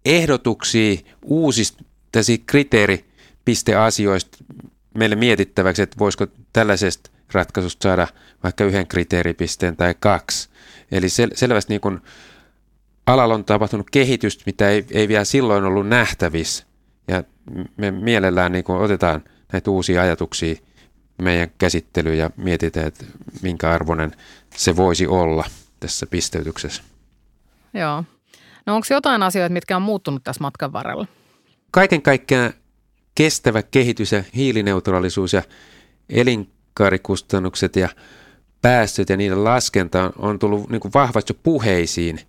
ehdotuksia 0.05 0.97
uusista 1.23 1.85
kriteeripisteasioista 2.47 4.39
meille 4.99 5.17
mietittäväksi, 5.17 5.83
että 5.83 5.99
voisiko 5.99 6.27
tällaisesta 6.53 7.11
ratkaisusta 7.35 7.83
saada 7.83 8.09
vaikka 8.43 8.65
yhden 8.65 8.87
kriteeripisteen 8.87 9.77
tai 9.77 9.95
kaksi. 10.01 10.49
Eli 10.93 11.07
sel- 11.07 11.35
selvästi 11.35 11.73
niin 11.73 11.81
kuin 11.81 12.01
alalla 13.07 13.35
on 13.35 13.45
tapahtunut 13.45 13.91
kehitystä, 13.91 14.43
mitä 14.47 14.71
ei, 14.71 14.87
ei 14.91 15.09
vielä 15.09 15.25
silloin 15.25 15.65
ollut 15.65 15.89
nähtävissä. 15.89 16.65
Ja 17.09 17.25
me 17.77 17.91
mielellään 17.91 18.53
niin 18.53 18.65
kuin 18.65 18.79
otetaan 18.79 19.25
näitä 19.53 19.71
uusia 19.71 20.03
ajatuksia 20.03 20.55
meidän 21.23 21.49
käsittelyyn 21.59 22.19
ja 22.19 22.31
mietitään, 22.37 22.87
että 22.87 23.05
minkä 23.43 23.71
arvoinen 23.71 24.13
se 24.57 24.77
voisi 24.77 25.07
olla 25.07 25.45
tässä 25.81 26.07
pisteytyksessä. 26.07 26.83
Joo. 27.75 28.05
No 28.67 28.75
onko 28.75 28.87
jotain 28.91 29.23
asioita, 29.23 29.53
mitkä 29.53 29.77
on 29.77 29.83
muuttunut 29.83 30.25
tässä 30.25 30.41
matkan 30.41 30.73
varrella? 30.73 31.07
Kaiken 31.71 32.03
kaikkiaan 32.03 32.53
kestävä 33.15 33.63
kehitys 33.63 34.13
ja 34.13 34.25
hiilineutraalisuus 34.37 35.33
ja 35.33 35.43
elinkaarikustannukset 36.81 37.77
ja 37.77 37.89
päästöt 38.63 39.09
ja 39.09 39.17
niiden 39.17 39.45
laskenta 39.45 40.13
on 40.19 40.39
tullut 40.39 40.71
niin 40.71 40.81
kuin 40.81 40.93
vahvasti 40.95 41.39
puheisiin. 41.43 42.21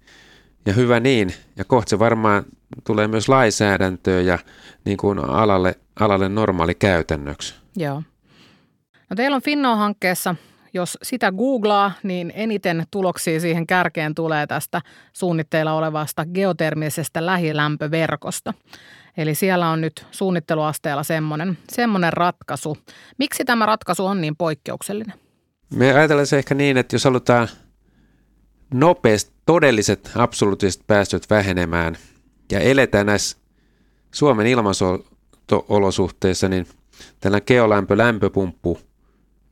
Ja 0.66 0.74
hyvä 0.74 1.00
niin. 1.00 1.34
Ja 1.56 1.66
kohta 1.66 1.90
se 1.90 2.00
varmaan 2.00 2.46
tulee 2.84 3.08
myös 3.08 3.30
lainsäädäntöön 3.30 4.26
ja 4.26 4.40
niin 4.86 4.98
kuin 4.98 5.20
alalle, 5.20 5.76
alalle 6.00 6.30
normaali 6.30 6.76
käytännöksi. 6.76 7.56
Joo. 7.76 8.04
No 9.10 9.16
teillä 9.16 9.36
on 9.36 9.42
Finno-hankkeessa, 9.42 10.36
jos 10.74 10.98
sitä 11.04 11.32
googlaa, 11.32 11.92
niin 12.04 12.34
eniten 12.36 12.86
tuloksia 12.92 13.40
siihen 13.40 13.68
kärkeen 13.68 14.16
tulee 14.16 14.48
tästä 14.48 14.82
suunnitteilla 15.14 15.74
olevasta 15.74 16.26
geotermisestä 16.26 17.26
lähilämpöverkosta. 17.26 18.54
Eli 19.18 19.36
siellä 19.36 19.70
on 19.70 19.82
nyt 19.82 20.06
suunnitteluasteella 20.12 21.04
semmoinen, 21.04 21.58
semmoinen 21.70 22.14
ratkaisu. 22.14 22.78
Miksi 23.18 23.46
tämä 23.46 23.66
ratkaisu 23.66 24.06
on 24.06 24.22
niin 24.22 24.36
poikkeuksellinen? 24.36 25.14
Me 25.74 25.94
ajatellaan 25.94 26.28
se 26.28 26.38
ehkä 26.38 26.56
niin, 26.56 26.78
että 26.78 26.96
jos 26.96 27.04
halutaan 27.04 27.48
nopeasti 28.74 29.32
todelliset 29.46 30.12
absoluuttiset 30.16 30.84
päästöt 30.88 31.30
vähenemään 31.30 31.98
ja 32.52 32.60
eletään 32.60 33.06
näissä 33.06 33.38
Suomen 34.12 34.48
ilmansolosuhteissa, 34.48 36.50
niin 36.50 36.68
tällä 37.20 37.42
geolämpö-lämpöpumppu 37.42 38.80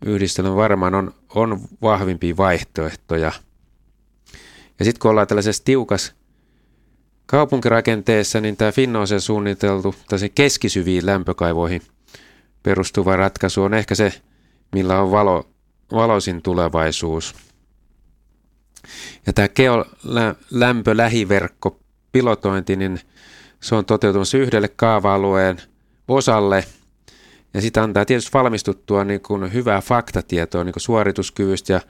yhdistelmä 0.05 0.55
varmaan 0.55 0.95
on, 0.95 1.13
on 1.35 1.61
vahvimpia 1.81 2.37
vaihtoehtoja. 2.37 3.31
Ja 4.79 4.85
sitten 4.85 4.99
kun 4.99 5.11
ollaan 5.11 5.27
tällaisessa 5.27 5.63
tiukas 5.65 6.15
kaupunkirakenteessa, 7.25 8.41
niin 8.41 8.57
tämä 8.57 8.71
Finnoisen 8.71 9.21
suunniteltu 9.21 9.95
keskisyviin 10.35 11.05
lämpökaivoihin 11.05 11.81
perustuva 12.63 13.15
ratkaisu 13.15 13.63
on 13.63 13.73
ehkä 13.73 13.95
se, 13.95 14.13
millä 14.71 15.01
on 15.01 15.11
valo 15.11 15.53
valoisin 15.93 16.41
tulevaisuus. 16.41 17.35
Ja 19.27 19.33
tämä 19.33 19.47
geolämpölähiverkko 19.47 21.79
pilotointi, 22.11 22.75
niin 22.75 22.99
se 23.61 23.75
on 23.75 23.85
toteutumassa 23.85 24.37
yhdelle 24.37 24.67
kaava-alueen 24.67 25.61
osalle. 26.07 26.65
Ja 27.53 27.61
sitä 27.61 27.83
antaa 27.83 28.05
tietysti 28.05 28.31
valmistuttua 28.33 29.03
niin 29.03 29.21
kuin 29.21 29.53
hyvää 29.53 29.81
faktatietoa 29.81 30.63
niin 30.63 30.73
kuin 30.73 30.81
suorituskyvystä 30.81 31.73
ja 31.73 31.81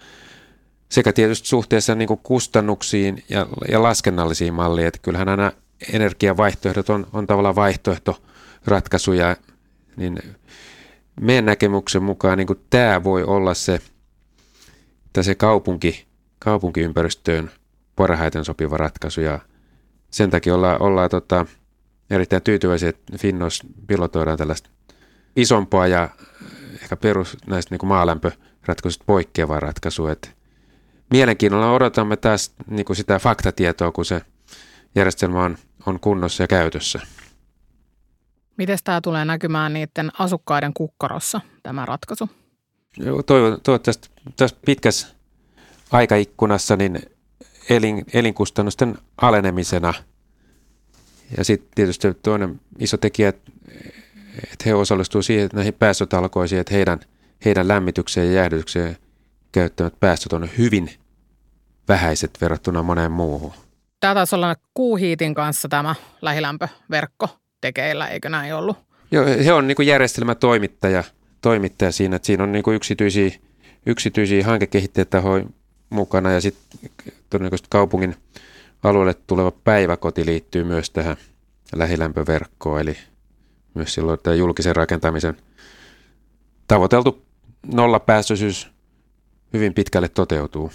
sekä 0.93 1.13
tietysti 1.13 1.47
suhteessa 1.47 1.95
niin 1.95 2.19
kustannuksiin 2.23 3.23
ja, 3.29 3.47
ja 3.71 3.83
laskennallisiin 3.83 4.53
malliin. 4.53 4.87
Että 4.87 4.99
kyllähän 5.01 5.29
aina 5.29 5.51
energiavaihtoehdot 5.93 6.89
on, 6.89 7.07
on 7.13 7.27
tavallaan 7.27 7.55
vaihtoehtoratkaisuja, 7.55 9.35
niin 9.97 10.19
meidän 11.21 11.45
näkemyksen 11.45 12.03
mukaan 12.03 12.37
niin 12.37 12.47
tämä 12.69 13.03
voi 13.03 13.23
olla 13.23 13.53
se, 13.53 13.81
se 15.21 15.35
kaupunki, 15.35 16.05
kaupunkiympäristöön 16.39 17.51
parhaiten 17.95 18.45
sopiva 18.45 18.77
ratkaisu 18.77 19.21
ja 19.21 19.39
sen 20.11 20.29
takia 20.29 20.55
ollaan, 20.55 20.81
ollaan 20.81 21.09
tota, 21.09 21.45
erittäin 22.09 22.41
tyytyväisiä, 22.41 22.89
että 22.89 23.17
Finnos 23.17 23.61
pilotoidaan 23.87 24.37
tällaista 24.37 24.69
isompaa 25.35 25.87
ja 25.87 26.09
ehkä 26.81 26.95
perus 26.95 27.37
näistä 27.47 27.75
niin 27.75 27.87
maalämpöratkaisuista 27.87 29.03
poikkeavaa 29.07 29.59
ratkaisua. 29.59 30.11
Että 30.11 30.42
mielenkiinnolla 31.13 31.71
odotamme 31.71 32.17
taas 32.17 32.51
niin 32.67 32.85
kuin 32.85 32.97
sitä 32.97 33.19
faktatietoa, 33.19 33.91
kun 33.91 34.05
se 34.05 34.21
järjestelmä 34.95 35.43
on, 35.43 35.57
on 35.85 35.99
kunnossa 35.99 36.43
ja 36.43 36.47
käytössä. 36.47 36.99
Miten 38.57 38.77
tämä 38.83 39.01
tulee 39.01 39.25
näkymään 39.25 39.73
niiden 39.73 40.11
asukkaiden 40.19 40.73
kukkarossa, 40.73 41.41
tämä 41.63 41.85
ratkaisu? 41.85 42.29
Toivon, 43.25 43.61
toivottavasti 43.63 44.09
tässä 44.35 44.57
pitkässä 44.65 45.07
aikaikkunassa 45.91 46.75
niin 46.75 46.99
elin, 47.69 48.05
elinkustannusten 48.13 48.97
alenemisena. 49.21 49.93
Ja 51.37 51.43
sitten 51.43 51.69
tietysti 51.75 52.13
toinen 52.13 52.61
iso 52.79 52.97
tekijä, 52.97 53.29
että 53.29 54.63
he 54.65 54.73
osallistuvat 54.73 55.25
siihen, 55.25 55.45
että 55.45 55.57
näihin 55.57 55.73
päästötalkoisiin, 55.73 56.61
että 56.61 56.73
heidän, 56.73 56.99
heidän 57.45 57.67
lämmitykseen 57.67 58.27
ja 58.27 58.33
jäähdytykseen 58.33 58.97
käyttämät 59.51 59.93
päästöt 59.99 60.33
on 60.33 60.49
hyvin 60.57 60.89
vähäiset 61.87 62.31
verrattuna 62.41 62.83
moneen 62.83 63.11
muuhun. 63.11 63.53
Tämä 63.99 64.13
taisi 64.13 64.35
olla 64.35 64.55
kuuhiitin 64.73 65.33
kanssa 65.33 65.69
tämä 65.69 65.95
lähilämpöverkko 66.21 67.29
tekeillä, 67.61 68.07
eikö 68.07 68.29
näin 68.29 68.55
ollut? 68.55 68.77
Joo, 69.11 69.25
he 69.45 69.53
on 69.53 69.67
niin 69.67 69.87
järjestelmätoimittaja 69.87 71.03
toimittaja 71.41 71.91
siinä, 71.91 72.15
että 72.15 72.25
siinä 72.25 72.43
on 72.43 72.51
niin 72.51 72.63
yksityisiä, 72.75 73.31
yksityisiä 73.85 74.45
hankekehittäjätahoja 74.45 75.45
mukana 75.89 76.31
ja 76.31 76.41
sitten 76.41 76.79
todennäköisesti 77.29 77.67
kaupungin 77.71 78.15
alueelle 78.83 79.13
tuleva 79.27 79.51
päiväkoti 79.51 80.25
liittyy 80.25 80.63
myös 80.63 80.89
tähän 80.89 81.17
lähilämpöverkkoon, 81.75 82.81
eli 82.81 82.97
myös 83.73 83.93
silloin 83.93 84.19
tämä 84.23 84.35
julkisen 84.35 84.75
rakentamisen 84.75 85.37
tavoiteltu 86.67 87.25
nollapäästöisyys 87.73 88.69
hyvin 89.53 89.73
pitkälle 89.73 90.07
toteutuu. 90.07 90.71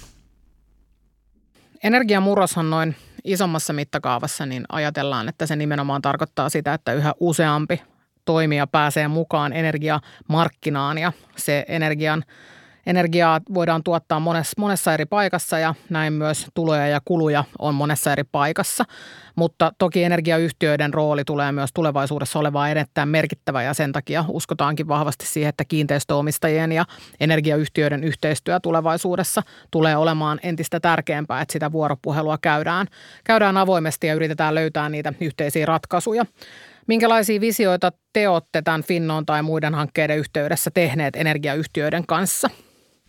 Energiamurroshan 1.83 2.71
noin 2.71 2.97
isommassa 3.25 3.73
mittakaavassa, 3.73 4.47
niin 4.47 4.65
ajatellaan, 4.69 5.29
että 5.29 5.47
se 5.47 5.57
nimenomaan 5.57 6.03
tarkoittaa 6.03 6.49
sitä, 6.49 6.75
että 6.75 6.93
yhä 6.93 7.13
useampi 7.21 7.83
toimija 8.25 8.67
pääsee 8.67 9.09
mukaan 9.09 9.53
energiamarkkinaan 9.53 10.99
ja 10.99 11.13
se 11.37 11.65
energian 11.69 12.25
Energiaa 12.89 13.41
voidaan 13.55 13.83
tuottaa 13.83 14.21
monessa, 14.21 14.53
monessa 14.59 14.95
eri 14.95 15.07
paikassa 15.07 15.59
ja 15.59 15.75
näin 15.91 16.13
myös 16.13 16.47
tuloja 16.55 16.87
ja 16.87 17.01
kuluja 17.05 17.45
on 17.59 17.75
monessa 17.75 18.13
eri 18.13 18.25
paikassa. 18.33 18.85
Mutta 19.37 19.73
toki 19.79 20.05
energiayhtiöiden 20.05 20.95
rooli 20.95 21.25
tulee 21.25 21.53
myös 21.53 21.71
tulevaisuudessa 21.75 22.39
olevaa 22.39 22.69
edettään 22.69 23.09
merkittävä 23.09 23.63
ja 23.63 23.75
sen 23.75 23.93
takia 23.93 24.25
uskotaankin 24.29 24.89
vahvasti 24.89 25.27
siihen, 25.27 25.49
että 25.49 25.65
kiinteistöomistajien 25.65 26.73
ja 26.73 26.85
energiayhtiöiden 27.21 28.05
yhteistyö 28.05 28.61
tulevaisuudessa 28.61 29.43
tulee 29.71 29.97
olemaan 29.97 30.41
entistä 30.43 30.81
tärkeämpää, 30.81 31.41
että 31.41 31.53
sitä 31.53 31.73
vuoropuhelua 31.73 32.39
käydään, 32.39 32.87
käydään 33.25 33.57
avoimesti 33.57 34.07
ja 34.07 34.15
yritetään 34.15 34.55
löytää 34.55 34.89
niitä 34.89 35.13
yhteisiä 35.21 35.67
ratkaisuja. 35.67 36.27
Minkälaisia 36.87 37.41
visioita 37.41 37.93
te 38.13 38.29
olette 38.29 38.63
tämän 38.63 38.83
Finnon 38.83 39.27
tai 39.27 39.43
muiden 39.43 39.75
hankkeiden 39.75 40.19
yhteydessä 40.19 40.71
tehneet 40.75 41.17
energiayhtiöiden 41.17 42.07
kanssa? 42.07 42.51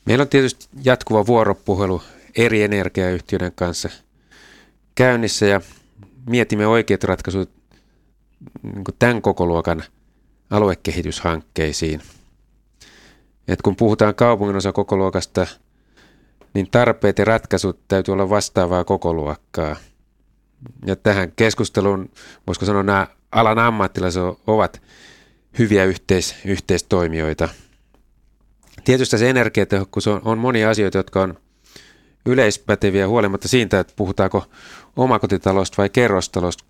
Meillä 0.09 0.21
on 0.21 0.29
tietysti 0.29 0.67
jatkuva 0.83 1.25
vuoropuhelu 1.25 2.01
eri 2.37 2.63
energiayhtiöiden 2.63 3.51
kanssa 3.55 3.89
käynnissä 4.95 5.45
ja 5.45 5.61
mietimme 6.29 6.67
oikeat 6.67 7.03
ratkaisut 7.03 7.49
niin 8.63 8.83
tämän 8.99 9.21
koko 9.21 9.45
luokan 9.45 9.83
aluekehityshankkeisiin. 10.49 12.01
Et 13.47 13.61
kun 13.61 13.75
puhutaan 13.75 14.15
kaupungin 14.15 14.55
osa 14.55 14.71
koko 14.71 14.97
luokasta, 14.97 15.47
niin 16.53 16.67
tarpeet 16.71 17.19
ja 17.19 17.25
ratkaisut 17.25 17.79
täytyy 17.87 18.11
olla 18.11 18.29
vastaavaa 18.29 18.83
koko 18.83 19.13
luokkaa. 19.13 19.75
Ja 20.85 20.95
tähän 20.95 21.31
keskusteluun, 21.35 22.09
voisiko 22.47 22.65
sanoa, 22.65 22.83
nämä 22.83 23.07
alan 23.31 23.59
ammattilaiset 23.59 24.23
ovat 24.47 24.81
hyviä 25.59 25.85
yhteis- 25.85 26.35
yhteistoimijoita– 26.45 27.49
Tietysti 28.83 29.17
se 29.17 29.29
energiatehokkuus 29.29 30.07
on, 30.07 30.21
on 30.25 30.38
monia 30.38 30.69
asioita, 30.69 30.98
jotka 30.98 31.21
on 31.21 31.39
yleispäteviä 32.25 33.07
huolimatta 33.07 33.48
siitä, 33.48 33.79
että 33.79 33.93
puhutaanko 33.95 34.45
omakotitalosta 34.95 35.77
vai 35.77 35.89
kerrostalosta, 35.89 36.65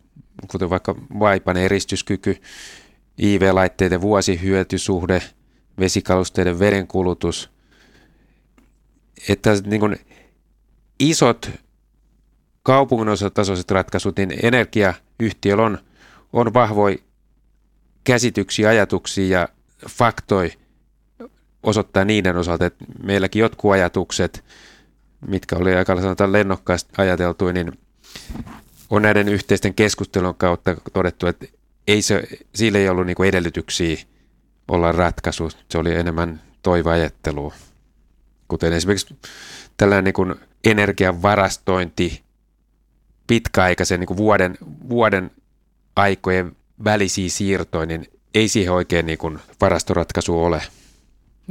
kuten 0.48 0.70
vaikka 0.70 0.96
vaipan 1.20 1.58
eristyskyky, 1.58 2.42
IV-laitteiden 3.22 4.02
vuosihyötysuhde, 4.02 5.22
vesikalusteiden 5.80 6.60
vedenkulutus. 6.60 7.50
Että 9.30 9.50
niin 9.66 9.80
kuin 9.80 9.98
isot 11.00 11.52
kaupungin 12.64 13.08
tasoiset 13.34 13.72
ratkaisut, 13.72 14.18
niin 14.18 14.34
energiayhtiöllä 14.44 15.64
on, 15.64 15.78
on 16.34 16.54
vahvoja 16.54 16.98
käsityksiä, 18.04 18.70
ajatuksia 18.70 19.40
ja 19.40 19.50
faktoi 19.90 20.52
osoittaa 21.64 22.06
niiden 22.06 22.38
osalta, 22.38 22.66
että 22.66 22.86
meilläkin 23.04 23.40
jotkut 23.40 23.72
ajatukset, 23.72 24.44
mitkä 25.28 25.56
oli 25.56 25.76
aika 25.76 26.02
sanotaan 26.02 26.32
lennokkaasti 26.32 26.94
ajateltu, 26.98 27.52
niin 27.52 27.80
on 28.90 29.02
näiden 29.02 29.30
yhteisten 29.30 29.74
keskustelun 29.74 30.36
kautta 30.36 30.76
todettu, 30.94 31.28
että 31.28 31.46
ei 31.88 32.02
se, 32.02 32.24
sille 32.56 32.78
ei 32.78 32.90
ollut 32.90 33.06
niin 33.06 33.26
edellytyksiä 33.26 33.98
olla 34.68 34.92
ratkaisu. 34.92 35.50
Se 35.70 35.78
oli 35.78 35.96
enemmän 35.96 36.42
toiveajattelua. 36.64 37.54
Kuten 38.48 38.74
esimerkiksi 38.74 39.16
tällainen 39.78 40.04
niin 40.04 40.14
kuin 40.14 40.36
energian 40.64 41.22
varastointi 41.22 42.24
pitkäaikaisen 43.28 44.00
niin 44.00 44.08
kuin 44.08 44.18
vuoden, 44.18 44.58
vuoden 44.90 45.32
aikojen 45.96 46.56
välisiä 46.84 47.30
siirtoja, 47.30 47.86
niin 47.86 48.08
ei 48.34 48.48
siihen 48.48 48.74
oikein 48.74 49.06
niin 49.06 49.18
kuin 49.18 49.40
varastoratkaisu 49.62 50.44
ole. 50.44 50.62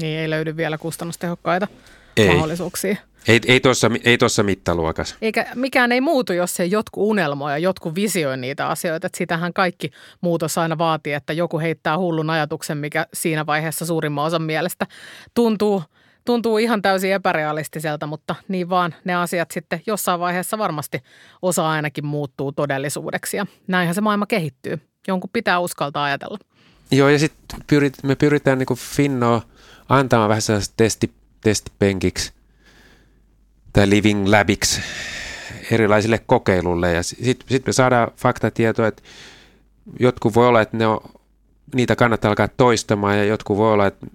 Niin 0.01 0.19
ei 0.19 0.31
löydy 0.31 0.57
vielä 0.57 0.79
kustannustehokkaita 0.79 1.69
ei. 2.17 2.29
mahdollisuuksia. 2.29 2.97
Ei, 3.29 3.41
ei 3.47 3.61
tuossa 3.61 3.91
ei 4.05 4.19
tossa 4.19 4.43
mittaluokassa. 4.43 5.17
Eikä 5.23 5.47
mikään 5.55 5.93
ei 5.93 6.01
muutu, 6.01 6.33
jos 6.33 6.55
se 6.55 6.65
jotkut 6.65 7.05
unelmoi 7.07 7.53
ja 7.53 7.59
jotkut 7.59 7.95
visioi 7.95 8.37
niitä 8.37 8.69
asioita. 8.69 9.07
Että 9.07 9.19
sitähän 9.19 9.53
kaikki 9.53 9.91
muutos 10.21 10.59
aina 10.59 10.79
vaatii, 10.79 11.13
että 11.13 11.33
joku 11.33 11.59
heittää 11.59 11.99
hullun 11.99 12.31
ajatuksen, 12.31 12.79
mikä 12.79 13.07
siinä 13.15 13.47
vaiheessa 13.47 13.87
suurimman 13.87 14.25
osan 14.25 14.43
mielestä 14.43 14.87
tuntuu, 15.35 15.83
tuntuu 16.25 16.59
ihan 16.59 16.83
täysin 16.83 17.13
epärealistiselta, 17.13 18.07
mutta 18.07 18.35
niin 18.49 18.69
vaan 18.69 18.95
ne 19.05 19.15
asiat 19.15 19.51
sitten 19.51 19.83
jossain 19.87 20.21
vaiheessa 20.21 20.59
varmasti 20.59 20.99
osa 21.43 21.69
ainakin 21.69 22.07
muuttuu 22.07 22.53
todellisuudeksi. 22.53 23.37
Ja 23.37 23.47
näinhän 23.67 23.95
se 23.95 24.01
maailma 24.01 24.27
kehittyy. 24.27 24.81
Jonkun 25.09 25.31
pitää 25.33 25.59
uskaltaa 25.59 26.05
ajatella. 26.05 26.39
Joo, 26.91 27.09
ja 27.09 27.19
sitten 27.19 27.61
pyrit, 27.67 27.95
me 28.03 28.15
pyritään 28.15 28.59
niin 28.59 28.67
kuin 28.67 28.79
Finnoa– 28.79 29.43
antamaan 29.89 30.29
vähän 30.29 30.43
sellaista 30.43 30.75
testi, 30.77 31.13
testipenkiksi 31.41 32.33
tai 33.73 33.91
living 33.91 34.29
labiksi 34.29 34.81
erilaisille 35.71 36.21
kokeilulle. 36.27 36.93
Ja 36.93 37.03
sitten 37.03 37.49
sit 37.49 37.67
me 37.67 37.73
saadaan 37.73 38.11
faktatietoa, 38.17 38.87
että 38.87 39.03
jotkut 40.01 40.35
voi 40.35 40.49
olla, 40.49 40.61
että 40.61 40.77
ne 40.77 40.87
on, 40.87 41.01
niitä 41.75 41.97
kannattaa 41.97 42.29
alkaa 42.29 42.49
toistamaan 42.49 43.19
ja 43.19 43.25
jotkut 43.25 43.57
voi 43.57 43.73
olla, 43.73 43.87
että 43.87 44.07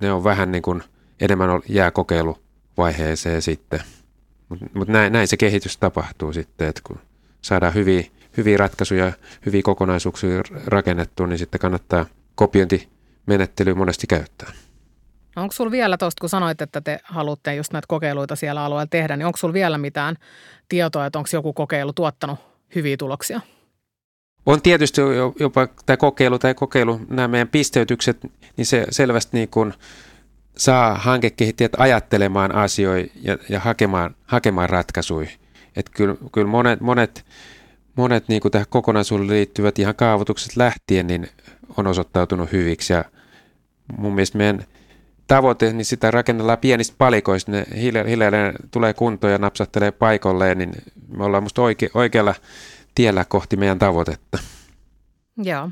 ne 0.00 0.12
on 0.12 0.24
vähän 0.24 0.52
niin 0.52 0.62
kuin 0.62 0.82
enemmän 1.20 1.50
jää 1.68 1.90
kokeiluvaiheeseen 1.90 3.42
sitten. 3.42 3.80
Mutta 4.48 4.66
mut 4.74 4.88
näin, 4.88 5.12
näin 5.12 5.28
se 5.28 5.36
kehitys 5.36 5.76
tapahtuu 5.76 6.32
sitten, 6.32 6.68
että 6.68 6.80
kun 6.86 6.98
saadaan 7.42 7.74
hyviä, 7.74 8.04
hyviä 8.36 8.56
ratkaisuja, 8.56 9.12
hyviä 9.46 9.62
kokonaisuuksia 9.62 10.42
rakennettua, 10.66 11.26
niin 11.26 11.38
sitten 11.38 11.60
kannattaa 11.60 12.06
kopiointimenettelyä 12.34 13.74
monesti 13.74 14.06
käyttää. 14.06 14.52
No 15.36 15.42
onko 15.42 15.52
sulla 15.52 15.70
vielä 15.70 15.96
tuosta, 15.96 16.20
kun 16.20 16.28
sanoit, 16.28 16.62
että 16.62 16.80
te 16.80 17.00
haluatte 17.04 17.54
just 17.54 17.72
näitä 17.72 17.86
kokeiluita 17.88 18.36
siellä 18.36 18.64
alueella 18.64 18.86
tehdä, 18.86 19.16
niin 19.16 19.26
onko 19.26 19.36
sulla 19.36 19.54
vielä 19.54 19.78
mitään 19.78 20.16
tietoa, 20.68 21.06
että 21.06 21.18
onko 21.18 21.28
joku 21.32 21.52
kokeilu 21.52 21.92
tuottanut 21.92 22.38
hyviä 22.74 22.96
tuloksia? 22.96 23.40
On 24.46 24.62
tietysti 24.62 25.00
jopa 25.40 25.68
tämä 25.86 25.96
kokeilu 25.96 26.38
tai 26.38 26.54
kokeilu, 26.54 27.00
nämä 27.10 27.28
meidän 27.28 27.48
pisteytykset, 27.48 28.18
niin 28.56 28.66
se 28.66 28.86
selvästi 28.90 29.36
niin 29.36 29.48
kuin 29.48 29.74
saa 30.56 30.94
hankekehittäjät 30.94 31.72
ajattelemaan 31.78 32.54
asioita 32.54 33.12
ja, 33.22 33.38
ja 33.48 33.60
hakemaan, 33.60 34.14
hakemaan 34.24 34.70
ratkaisuja. 34.70 35.28
Että 35.76 35.92
kyllä, 35.94 36.16
kyllä 36.32 36.48
monet, 36.48 36.80
monet, 36.80 37.26
monet 37.96 38.28
niin 38.28 38.40
kuin 38.40 38.52
tähän 38.52 38.66
kokonaisuuteen 38.70 39.30
liittyvät 39.30 39.78
ihan 39.78 39.94
kaavoitukset 39.94 40.56
lähtien 40.56 41.06
niin 41.06 41.28
on 41.76 41.86
osoittautunut 41.86 42.52
hyviksi 42.52 42.92
ja 42.92 43.04
mun 43.96 44.14
mielestä 44.14 44.38
meidän 44.38 44.64
tavoite, 45.26 45.72
niin 45.72 45.84
sitä 45.84 46.10
rakennellaan 46.10 46.58
pienistä 46.58 46.94
palikoista. 46.98 47.52
Ne 47.52 47.66
hiljalleen 48.08 48.54
tulee 48.70 48.94
kuntoon 48.94 49.32
ja 49.32 49.38
napsattelee 49.38 49.92
paikalleen, 49.92 50.58
niin 50.58 50.72
me 51.16 51.24
ollaan 51.24 51.42
musta 51.42 51.62
oike, 51.62 51.90
oikealla 51.94 52.34
tiellä 52.94 53.24
kohti 53.24 53.56
meidän 53.56 53.78
tavoitetta. 53.78 54.38
Joo. 55.36 55.70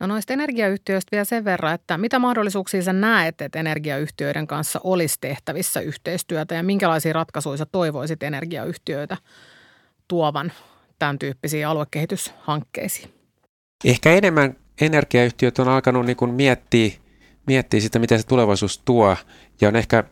No 0.00 0.06
noista 0.06 0.32
energiayhtiöistä 0.32 1.08
vielä 1.12 1.24
sen 1.24 1.44
verran, 1.44 1.74
että 1.74 1.98
mitä 1.98 2.18
mahdollisuuksia 2.18 2.82
sä 2.82 2.92
näet, 2.92 3.40
että 3.40 3.60
energiayhtiöiden 3.60 4.46
kanssa 4.46 4.80
olisi 4.84 5.16
tehtävissä 5.20 5.80
yhteistyötä 5.80 6.54
ja 6.54 6.62
minkälaisia 6.62 7.12
ratkaisuja 7.12 7.66
toivoisit 7.66 8.22
energiayhtiöitä 8.22 9.16
tuovan 10.08 10.52
tämän 10.98 11.18
tyyppisiin 11.18 11.66
aluekehityshankkeisiin? 11.66 13.14
Ehkä 13.84 14.12
enemmän 14.12 14.56
energiayhtiöt 14.80 15.58
on 15.58 15.68
alkanut 15.68 16.06
niin 16.06 16.16
kuin 16.16 16.34
miettiä– 16.34 16.90
miettii 17.48 17.80
sitä, 17.80 17.98
mitä 17.98 18.18
se 18.18 18.26
tulevaisuus 18.26 18.82
tuo 18.84 19.16
ja 19.60 19.68
on 19.68 19.76
ehkä 19.76 20.04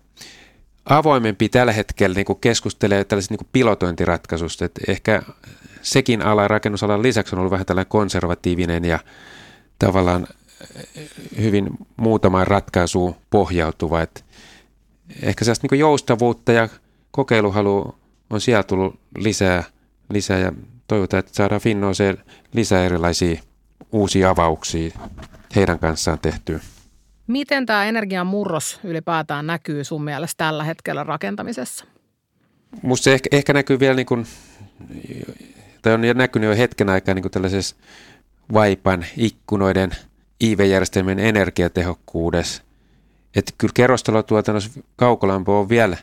avoimempi 0.85 1.49
tällä 1.49 1.72
hetkellä 1.72 2.14
niin 2.14 2.27
kuin 2.27 2.40
keskustelee 2.40 3.05
tällaisista 3.05 3.33
niin 3.33 3.38
kuin 3.38 3.49
pilotointiratkaisusta. 3.53 4.64
Että 4.64 4.81
ehkä 4.88 5.22
sekin 5.83 6.22
ala 6.22 6.49
rakennusalan 6.49 7.03
lisäksi 7.03 7.35
on 7.35 7.38
ollut 7.38 7.51
vähän 7.51 7.66
tällainen 7.66 7.90
konservatiivinen 7.90 8.85
ja 8.85 8.99
tavallaan 9.79 10.27
hyvin 11.40 11.68
muutamaan 11.96 12.46
ratkaisuun 12.46 13.16
pohjautuva. 13.31 14.03
Et 14.03 14.25
ehkä 15.22 15.44
sellaista 15.44 15.66
niin 15.70 15.81
joustavuutta 15.81 16.53
ja 16.53 16.68
kokeiluhalu 17.11 17.94
on 18.31 18.40
siellä 18.40 18.62
tullut 18.62 19.01
lisää, 19.18 19.64
lisää 20.11 20.38
ja 20.38 20.53
toivotaan, 20.88 21.18
että 21.18 21.35
saadaan 21.35 21.61
Finnooseen 21.61 22.18
lisää 22.53 22.85
erilaisia 22.85 23.42
uusia 23.92 24.31
avauksia 24.31 24.99
heidän 25.57 25.79
kanssaan 25.79 26.18
tehtyä. 26.18 26.61
Miten 27.27 27.67
tämä 27.67 27.85
energian 27.85 28.27
murros 28.27 28.81
ylipäätään 28.85 29.47
näkyy 29.47 29.85
sun 29.85 30.05
mielestä 30.05 30.45
tällä 30.45 30.65
hetkellä 30.65 31.05
rakentamisessa? 31.05 31.85
Musta 32.83 33.05
se 33.05 33.15
ehkä, 33.15 33.29
ehkä 33.33 33.53
näkyy 33.53 33.81
vielä 33.81 33.95
niin 33.95 34.07
kuin, 34.07 34.27
tai 35.83 35.93
on 35.93 36.01
näkynyt 36.15 36.51
jo 36.51 36.57
hetken 36.57 36.89
aikaa 36.89 37.15
niin 37.15 37.23
kuin 37.23 37.33
tällaisessa 37.33 37.77
vaipan 38.53 39.07
ikkunoiden 39.17 39.91
IV-järjestelmien 40.41 41.19
energiatehokkuudessa. 41.19 42.62
Että 43.37 43.53
kyllä 43.59 43.73
kerrostalotuotannossa 43.75 44.81
kaukolämpö 44.97 45.53
on 45.53 45.69
vielä 45.69 45.97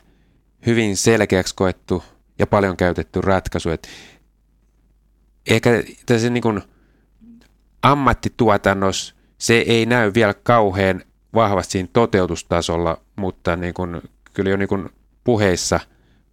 hyvin 0.66 0.96
selkeäksi 0.96 1.54
koettu 1.54 2.04
ja 2.38 2.46
paljon 2.46 2.76
käytetty 2.76 3.20
ratkaisu. 3.20 3.70
Et 3.70 3.88
ehkä 5.50 5.70
tässä 6.06 6.30
niin 6.30 6.42
kuin 6.42 6.62
ammattituotannossa 7.82 9.14
se 9.38 9.54
ei 9.54 9.86
näy 9.86 10.14
vielä 10.14 10.34
kauhean 10.34 11.02
vahvasti 11.34 11.72
siinä 11.72 11.88
toteutustasolla, 11.92 13.00
mutta 13.16 13.56
niin 13.56 13.74
kuin, 13.74 14.02
kyllä 14.34 14.50
jo 14.50 14.56
niin 14.56 14.68
kuin 14.68 14.90
puheissa, 15.24 15.80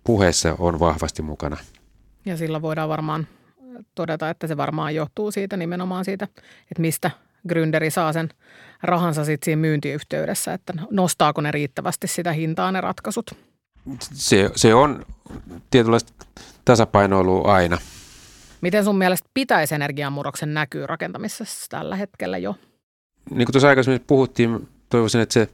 puheissa 0.03 0.55
on 0.59 0.79
vahvasti 0.79 1.21
mukana. 1.21 1.57
Ja 2.25 2.37
sillä 2.37 2.61
voidaan 2.61 2.89
varmaan 2.89 3.27
todeta, 3.95 4.29
että 4.29 4.47
se 4.47 4.57
varmaan 4.57 4.95
johtuu 4.95 5.31
siitä 5.31 5.57
nimenomaan 5.57 6.05
siitä, 6.05 6.27
että 6.71 6.81
mistä 6.81 7.11
gründeri 7.49 7.89
saa 7.89 8.13
sen 8.13 8.29
rahansa 8.83 9.25
sitten 9.25 9.45
siinä 9.45 9.59
myyntiyhteydessä, 9.59 10.53
että 10.53 10.73
nostaako 10.91 11.41
ne 11.41 11.51
riittävästi 11.51 12.07
sitä 12.07 12.31
hintaa 12.31 12.71
ne 12.71 12.81
ratkaisut. 12.81 13.31
Se, 13.99 14.49
se 14.55 14.73
on 14.73 15.05
tietynlaista 15.69 16.13
tasapainoilua 16.65 17.53
aina. 17.53 17.77
Miten 18.61 18.83
sun 18.83 18.97
mielestä 18.97 19.29
pitäisi 19.33 19.75
energiamurroksen 19.75 20.53
näkyy 20.53 20.87
rakentamisessa 20.87 21.65
tällä 21.69 21.95
hetkellä 21.95 22.37
jo? 22.37 22.55
Niin 23.29 23.45
kuin 23.45 23.53
tuossa 23.53 23.69
aikaisemmin 23.69 24.03
puhuttiin, 24.07 24.67
toivoisin, 24.91 25.21
että 25.21 25.33
se 25.33 25.49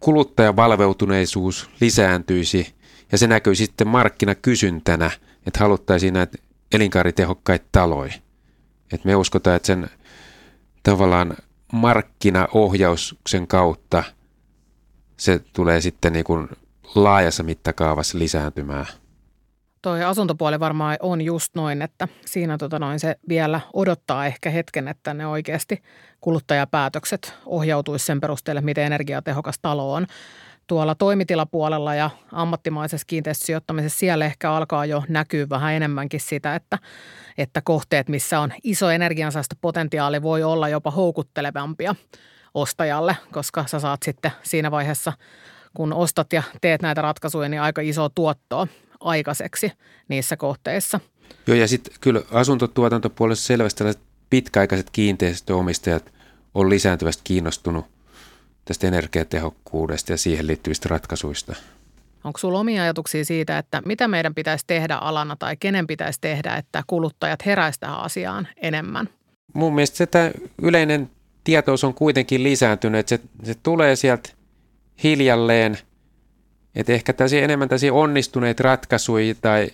kuluttajavalveutuneisuus 0.00 1.70
lisääntyisi 1.80 2.74
ja 3.12 3.18
se 3.18 3.26
näkyy 3.26 3.54
sitten 3.54 3.88
markkinakysyntänä, 3.88 5.10
että 5.46 5.60
haluttaisiin 5.60 6.14
näitä 6.14 6.38
elinkaaritehokkaita 6.74 7.66
taloja. 7.72 8.14
Että 8.92 9.08
me 9.08 9.16
uskotaan, 9.16 9.56
että 9.56 9.66
sen 9.66 9.90
tavallaan 10.82 11.36
markkinaohjauksen 11.72 13.46
kautta 13.46 14.04
se 15.16 15.38
tulee 15.52 15.80
sitten 15.80 16.12
niin 16.12 16.24
kuin 16.24 16.48
laajassa 16.94 17.42
mittakaavassa 17.42 18.18
lisääntymään. 18.18 18.86
Toi 19.82 20.04
asuntopuoli 20.04 20.60
varmaan 20.60 20.96
on 21.00 21.20
just 21.20 21.54
noin, 21.54 21.82
että 21.82 22.08
siinä 22.26 22.58
tota 22.58 22.78
noin 22.78 23.00
se 23.00 23.16
vielä 23.28 23.60
odottaa 23.72 24.26
ehkä 24.26 24.50
hetken, 24.50 24.88
että 24.88 25.14
ne 25.14 25.26
oikeasti 25.26 25.82
kuluttajapäätökset 26.20 27.34
ohjautuisi 27.46 28.06
sen 28.06 28.20
perusteelle, 28.20 28.60
miten 28.60 28.84
energiatehokas 28.84 29.58
talo 29.62 29.92
on. 29.92 30.06
Tuolla 30.66 30.94
toimitilapuolella 30.94 31.94
ja 31.94 32.10
ammattimaisessa 32.32 33.04
kiinteistösijoittamisessa 33.06 33.98
siellä 33.98 34.24
ehkä 34.24 34.52
alkaa 34.52 34.86
jo 34.86 35.02
näkyä 35.08 35.48
vähän 35.48 35.72
enemmänkin 35.72 36.20
sitä, 36.20 36.54
että, 36.54 36.78
että 37.38 37.62
kohteet, 37.64 38.08
missä 38.08 38.40
on 38.40 38.52
iso 38.62 38.90
energiansäästöpotentiaali, 38.90 40.22
voi 40.22 40.42
olla 40.42 40.68
jopa 40.68 40.90
houkuttelevampia 40.90 41.94
ostajalle, 42.54 43.16
koska 43.32 43.66
sä 43.66 43.80
saat 43.80 44.02
sitten 44.02 44.32
siinä 44.42 44.70
vaiheessa, 44.70 45.12
kun 45.74 45.92
ostat 45.92 46.32
ja 46.32 46.42
teet 46.60 46.82
näitä 46.82 47.02
ratkaisuja, 47.02 47.48
niin 47.48 47.62
aika 47.62 47.80
iso 47.80 48.08
tuottoa 48.08 48.66
aikaiseksi 49.00 49.72
niissä 50.08 50.36
kohteissa. 50.36 51.00
Joo, 51.46 51.56
ja 51.56 51.68
sitten 51.68 51.94
kyllä 52.00 52.22
asuntotuotantopuolessa 52.30 53.46
selvästi 53.46 53.84
pitkäaikaiset 54.30 54.90
kiinteistöomistajat 54.90 56.12
on 56.54 56.70
lisääntyvästi 56.70 57.20
kiinnostunut– 57.24 57.86
tästä 58.70 58.86
energiatehokkuudesta 58.86 60.12
ja 60.12 60.16
siihen 60.16 60.46
liittyvistä 60.46 60.88
ratkaisuista. 60.88 61.54
Onko 62.24 62.38
sinulla 62.38 62.58
omia 62.58 62.82
ajatuksia 62.82 63.24
siitä, 63.24 63.58
että 63.58 63.82
mitä 63.86 64.08
meidän 64.08 64.34
pitäisi 64.34 64.64
tehdä 64.66 64.94
alana 64.94 65.36
tai 65.36 65.56
kenen 65.56 65.86
pitäisi 65.86 66.18
tehdä, 66.20 66.56
että 66.56 66.82
kuluttajat 66.86 67.46
heräisivät 67.46 67.80
tähän 67.80 68.00
asiaan 68.00 68.48
enemmän? 68.56 69.08
Mun 69.54 69.74
mielestä 69.74 69.96
se 69.96 70.32
yleinen 70.62 71.10
tietous 71.44 71.84
on 71.84 71.94
kuitenkin 71.94 72.42
lisääntynyt, 72.42 72.98
että 72.98 73.16
se, 73.16 73.22
se 73.44 73.54
tulee 73.62 73.96
sieltä 73.96 74.30
hiljalleen, 75.02 75.78
että 76.74 76.92
ehkä 76.92 77.12
tällaisia 77.12 77.44
enemmän 77.44 77.68
tällaisia 77.68 77.94
onnistuneita 77.94 78.62
ratkaisuja 78.62 79.34
tai 79.40 79.70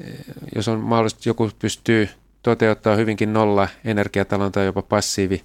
eh, 0.00 0.14
jos 0.54 0.68
on 0.68 0.80
mahdollista, 0.80 1.28
joku 1.28 1.50
pystyy 1.58 2.08
toteuttamaan 2.42 2.98
hyvinkin 2.98 3.32
nolla 3.32 3.68
energiatalon 3.84 4.52
tai 4.52 4.66
jopa 4.66 4.82
passiivi, 4.82 5.44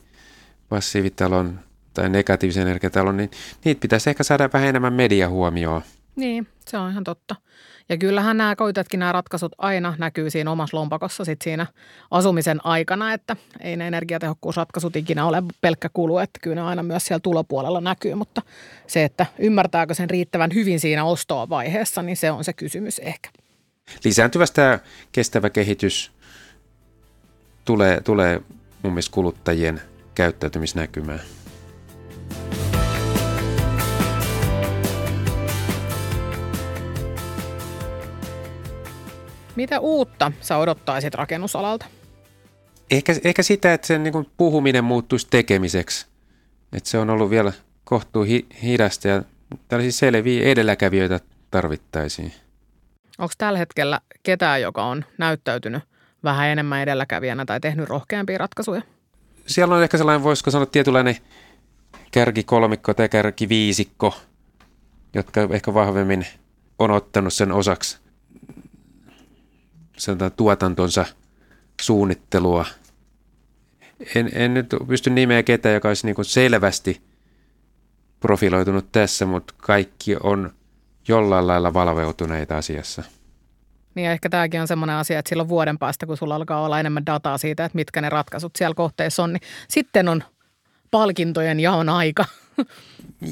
passiivitalon 0.70 1.60
tai 1.94 2.10
negatiivisen 2.10 2.62
energiatalon, 2.62 3.18
niin 3.18 3.32
niitä 3.66 3.82
pitäisi 3.82 4.10
ehkä 4.10 4.24
saada 4.24 4.50
vähän 4.54 4.70
enemmän 4.70 4.94
mediahuomioon. 4.94 5.82
Niin, 6.16 6.48
se 6.68 6.78
on 6.78 6.92
ihan 6.92 7.04
totta. 7.04 7.36
Ja 7.90 7.98
kyllähän 7.98 8.38
nämä 8.38 8.56
koitetkin 8.56 9.00
nämä 9.00 9.12
ratkaisut 9.12 9.52
aina 9.58 9.96
näkyy 9.98 10.30
siinä 10.30 10.52
omassa 10.52 10.78
lompakossa 10.78 11.26
sit 11.26 11.42
siinä 11.42 11.68
asumisen 12.12 12.66
aikana, 12.66 13.14
että 13.14 13.36
ei 13.60 13.78
ne 13.78 13.88
energiatehokkuusratkaisut 13.88 14.96
ikinä 14.96 15.26
ole 15.26 15.44
pelkkä 15.62 15.90
kulu, 15.94 16.18
että 16.18 16.40
kyllä 16.42 16.56
ne 16.56 16.62
aina 16.62 16.84
myös 16.84 17.06
siellä 17.06 17.20
tulopuolella 17.20 17.82
näkyy, 17.82 18.16
mutta 18.16 18.42
se, 18.88 19.04
että 19.04 19.26
ymmärtääkö 19.40 19.94
sen 19.94 20.10
riittävän 20.10 20.54
hyvin 20.54 20.80
siinä 20.80 21.04
ostoa 21.04 21.50
vaiheessa, 21.50 22.02
niin 22.02 22.18
se 22.18 22.32
on 22.32 22.44
se 22.44 22.54
kysymys 22.54 23.00
ehkä. 23.00 23.30
Lisääntyvästä 24.04 24.80
kestävä 25.12 25.50
kehitys 25.50 26.12
tulee, 27.66 28.02
tulee 28.02 28.42
mun 28.84 28.94
mielestä 28.94 29.14
kuluttajien 29.14 29.82
käyttäytymisnäkymään. 30.16 31.22
Mitä 39.56 39.80
uutta 39.80 40.32
sä 40.42 40.58
odottaisit 40.58 41.14
rakennusalalta? 41.16 41.86
Ehkä, 42.92 43.16
ehkä 43.24 43.44
sitä, 43.44 43.74
että 43.74 43.88
sen 43.88 44.04
niin 44.04 44.30
puhuminen 44.38 44.84
muuttuisi 44.84 45.28
tekemiseksi. 45.30 46.08
Että 46.74 46.90
se 46.90 46.98
on 46.98 47.10
ollut 47.10 47.30
vielä 47.30 47.52
kohtuu 47.84 48.24
hi, 48.24 48.46
hidasta 48.64 49.08
ja 49.08 49.24
tällaisia 49.68 49.92
selviä 49.92 50.44
edelläkävijöitä 50.44 51.20
tarvittaisiin. 51.52 52.34
Onko 53.18 53.34
tällä 53.38 53.60
hetkellä 53.60 54.00
ketään, 54.24 54.62
joka 54.62 54.84
on 54.84 55.06
näyttäytynyt 55.18 55.84
vähän 56.24 56.48
enemmän 56.48 56.82
edelläkävijänä 56.82 57.46
tai 57.46 57.60
tehnyt 57.60 57.90
rohkeampia 57.90 58.38
ratkaisuja? 58.38 58.82
Siellä 59.46 59.76
on 59.76 59.84
ehkä 59.84 59.98
sellainen, 59.98 60.24
voisiko 60.24 60.52
sanoa, 60.52 60.66
tietynlainen 60.66 61.18
kärkikolmikko 62.12 62.94
tai 62.94 63.10
kärkiviisikko, 63.10 64.18
jotka 65.14 65.48
ehkä 65.52 65.74
vahvemmin 65.74 66.26
on 66.80 66.92
ottanut 66.92 67.34
sen 67.34 67.52
osaksi 67.52 68.03
sanotaan, 69.98 70.32
tuotantonsa 70.32 71.06
suunnittelua. 71.82 72.66
En, 74.16 74.30
en 74.34 74.54
nyt 74.54 74.76
pysty 74.88 75.10
nimeä 75.10 75.44
ketään, 75.44 75.76
joka 75.76 75.88
olisi 75.88 76.08
niin 76.08 76.26
selvästi 76.26 77.02
profiloitunut 78.20 78.92
tässä, 78.92 79.26
mutta 79.26 79.54
kaikki 79.58 80.16
on 80.24 80.54
jollain 81.08 81.48
lailla 81.48 81.74
valveutuneita 81.74 82.58
asiassa. 82.58 83.04
Niin 83.96 84.10
ehkä 84.10 84.30
tämäkin 84.30 84.62
on 84.62 84.68
semmoinen 84.68 84.96
asia, 84.96 85.20
että 85.20 85.30
silloin 85.30 85.50
vuoden 85.50 85.78
päästä, 85.78 86.06
kun 86.06 86.18
sulla 86.18 86.36
alkaa 86.36 86.66
olla 86.66 86.80
enemmän 86.80 87.06
dataa 87.06 87.38
siitä, 87.38 87.66
että 87.66 87.76
mitkä 87.76 88.02
ne 88.02 88.10
ratkaisut 88.10 88.56
siellä 88.56 88.74
kohteessa 88.76 89.24
on, 89.24 89.34
niin 89.34 89.42
sitten 89.68 90.10
on 90.10 90.24
palkintojen 90.92 91.60
jaon 91.60 91.90
aika. 91.90 92.26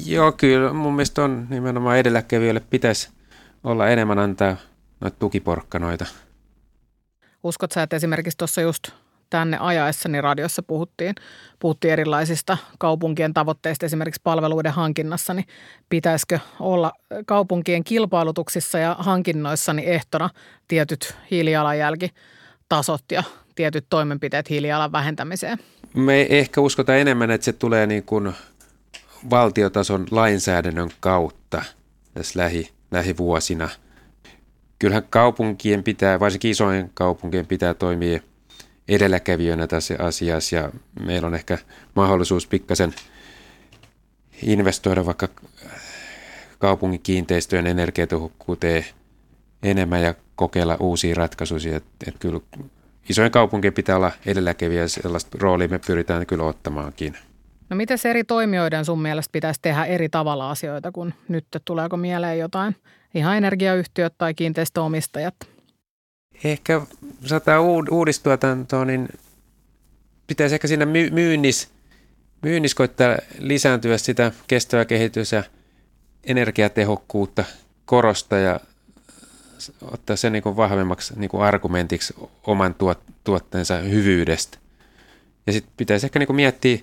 Joo, 0.06 0.32
kyllä 0.32 0.72
mun 0.72 0.92
mielestä 0.92 1.24
on 1.24 1.46
nimenomaan 1.50 1.98
edelläkävijöille 1.98 2.62
pitäisi 2.70 3.10
olla 3.64 3.88
enemmän 3.88 4.18
antaa 4.18 4.56
noita 5.00 5.16
tukiporkkanoita. 5.18 6.06
Uskot 7.42 7.72
sä, 7.72 7.82
että 7.82 7.96
esimerkiksi 7.96 8.38
tuossa 8.38 8.60
just 8.60 8.88
tänne 9.30 9.58
ajaessani 9.60 10.20
radiossa 10.20 10.62
puhuttiin, 10.62 11.14
puhuttiin 11.58 11.92
erilaisista 11.92 12.58
kaupunkien 12.78 13.34
tavoitteista 13.34 13.86
esimerkiksi 13.86 14.20
palveluiden 14.24 14.72
hankinnassa, 14.72 15.34
niin 15.34 15.46
pitäisikö 15.88 16.38
olla 16.60 16.92
kaupunkien 17.26 17.84
kilpailutuksissa 17.84 18.78
ja 18.78 18.96
hankinnoissa 18.98 19.72
niin 19.72 19.88
ehtona 19.88 20.30
tietyt 20.68 21.14
hiilijalanjälkitasot 21.30 23.04
ja 23.12 23.22
tietyt 23.54 23.86
toimenpiteet 23.90 24.50
hiilijalan 24.50 24.92
vähentämiseen? 24.92 25.58
Me 25.94 26.26
ehkä 26.30 26.60
uskotaan 26.60 26.98
enemmän, 26.98 27.30
että 27.30 27.44
se 27.44 27.52
tulee 27.52 27.86
niin 27.86 28.02
kuin 28.02 28.32
valtiotason 29.30 30.06
lainsäädännön 30.10 30.90
kautta 31.00 31.62
tässä 32.14 32.38
lähi, 32.38 32.70
lähivuosina– 32.90 33.68
kyllähän 34.82 35.06
kaupunkien 35.10 35.82
pitää, 35.82 36.20
varsinkin 36.20 36.50
isojen 36.50 36.90
kaupunkien 36.94 37.46
pitää 37.46 37.74
toimia 37.74 38.20
edelläkävijöinä 38.88 39.66
tässä 39.66 39.94
asiassa 39.98 40.56
ja 40.56 40.70
meillä 41.00 41.26
on 41.26 41.34
ehkä 41.34 41.58
mahdollisuus 41.94 42.46
pikkasen 42.46 42.94
investoida 44.42 45.06
vaikka 45.06 45.28
kaupungin 46.58 47.00
kiinteistöjen 47.02 47.66
energiatehokkuuteen 47.66 48.84
enemmän 49.62 50.02
ja 50.02 50.14
kokeilla 50.36 50.76
uusia 50.80 51.14
ratkaisuja. 51.14 51.76
Että 51.76 51.90
et 52.06 52.14
kyllä 52.18 52.40
isojen 53.08 53.30
kaupunkien 53.30 53.74
pitää 53.74 53.96
olla 53.96 54.12
edelläkävijä 54.26 54.80
ja 54.80 54.88
sellaista 54.88 55.38
roolia 55.40 55.68
me 55.68 55.80
pyritään 55.86 56.26
kyllä 56.26 56.44
ottamaankin. 56.44 57.16
No 57.70 57.76
se 57.96 58.10
eri 58.10 58.24
toimijoiden 58.24 58.84
sun 58.84 59.02
mielestä 59.02 59.32
pitäisi 59.32 59.60
tehdä 59.62 59.84
eri 59.84 60.08
tavalla 60.08 60.50
asioita, 60.50 60.92
kun 60.92 61.14
nyt 61.28 61.46
tuleeko 61.64 61.96
mieleen 61.96 62.38
jotain 62.38 62.76
ihan 63.14 63.36
energiayhtiöt 63.36 64.14
tai 64.18 64.34
kiinteistöomistajat? 64.34 65.34
Ehkä 66.44 66.80
saattaa 67.24 67.60
uudistuotantoa, 67.90 68.84
niin 68.84 69.08
pitäisi 70.26 70.54
ehkä 70.54 70.68
siinä 70.68 70.86
myynnissä 71.10 71.68
myynnis 72.42 72.74
koittaa 72.74 73.16
lisääntyä 73.38 73.98
sitä 73.98 74.32
kestävää 74.46 74.84
kehitys 74.84 75.32
ja 75.32 75.42
energiatehokkuutta 76.24 77.44
korosta 77.84 78.38
ja 78.38 78.60
ottaa 79.82 80.16
sen 80.16 80.32
niin 80.32 80.42
kuin 80.42 80.56
vahvemmaksi 80.56 81.14
niin 81.16 81.30
kuin 81.30 81.42
argumentiksi 81.42 82.14
oman 82.46 82.74
tuot, 82.74 83.00
tuotteensa 83.24 83.76
hyvyydestä. 83.76 84.58
Ja 85.46 85.52
sitten 85.52 85.72
pitäisi 85.76 86.06
ehkä 86.06 86.18
niin 86.18 86.26
kuin 86.26 86.36
miettiä 86.36 86.78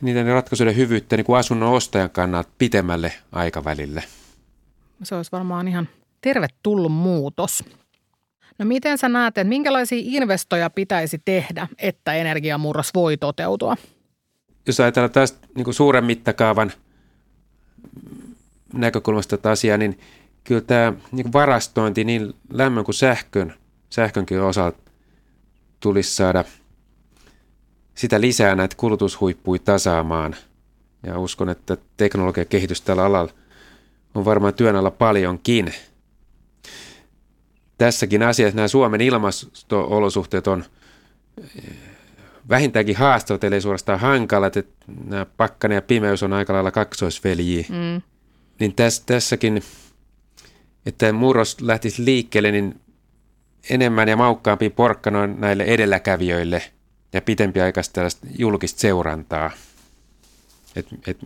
niiden 0.00 0.26
ratkaisujen 0.26 0.76
hyvyyttä 0.76 1.16
niin 1.16 1.24
kuin 1.24 1.38
asunnon 1.38 1.72
ostajan 1.72 2.10
kannalta 2.10 2.50
pitemmälle 2.58 3.12
aikavälille. 3.32 4.04
Se 5.02 5.14
olisi 5.14 5.32
varmaan 5.32 5.68
ihan 5.68 5.88
tervetullut 6.20 6.92
muutos. 6.92 7.64
No 8.58 8.64
miten 8.64 8.98
sä 8.98 9.08
näet, 9.08 9.38
että 9.38 9.48
minkälaisia 9.48 10.02
investoja 10.02 10.70
pitäisi 10.70 11.18
tehdä, 11.24 11.68
että 11.78 12.14
energiamurros 12.14 12.94
voi 12.94 13.16
toteutua? 13.16 13.76
Jos 14.66 14.80
ajatellaan 14.80 15.12
tästä 15.12 15.48
niin 15.54 15.74
suuren 15.74 16.04
mittakaavan 16.04 16.72
näkökulmasta 18.72 19.36
tätä 19.36 19.50
asiaa, 19.50 19.76
niin 19.76 19.98
kyllä 20.44 20.60
tämä 20.60 20.92
niin 21.12 21.32
varastointi 21.32 22.04
niin 22.04 22.34
lämmön 22.52 22.84
kuin 22.84 22.94
sähkön, 22.94 23.54
sähkönkin 23.90 24.40
osalta 24.40 24.90
tulisi 25.80 26.14
saada 26.14 26.44
sitä 27.94 28.20
lisää 28.20 28.54
näitä 28.54 28.76
kulutushuippuja 28.76 29.60
tasaamaan. 29.64 30.36
Ja 31.06 31.18
uskon, 31.18 31.48
että 31.48 31.76
teknologian 31.96 32.46
kehitys 32.46 32.80
tällä 32.80 33.04
alalla 33.04 33.32
on 34.14 34.24
varmaan 34.24 34.54
työn 34.54 34.76
alla 34.76 34.90
paljonkin. 34.90 35.74
Tässäkin 37.78 38.22
asiassa 38.22 38.56
nämä 38.56 38.68
Suomen 38.68 39.00
ilmasto-olosuhteet 39.00 40.46
on 40.46 40.64
eh, 41.56 41.74
vähintäänkin 42.48 42.96
haastavat, 42.96 43.44
eli 43.44 43.60
suorastaan 43.60 44.00
hankalat, 44.00 44.56
että 44.56 44.84
nämä 45.04 45.26
pakkanen 45.36 45.74
ja 45.74 45.82
pimeys 45.82 46.22
on 46.22 46.32
aika 46.32 46.52
lailla 46.52 46.70
kaksoisveljiä. 46.70 47.64
Mm. 47.68 48.02
Niin 48.60 48.74
täs, 48.74 49.00
tässäkin 49.00 49.62
että 50.86 51.12
murros 51.12 51.60
lähtisi 51.60 52.04
liikkeelle, 52.04 52.52
niin 52.52 52.80
enemmän 53.70 54.08
ja 54.08 54.16
maukkaampi 54.16 54.70
porkkana 54.70 55.26
näille 55.26 55.64
edelläkävijöille 55.64 56.62
ja 57.12 57.22
pitempiaikaista 57.22 57.92
tällaista 57.92 58.26
julkista 58.38 58.80
seurantaa. 58.80 59.50
Et, 60.76 60.86
et, 61.06 61.18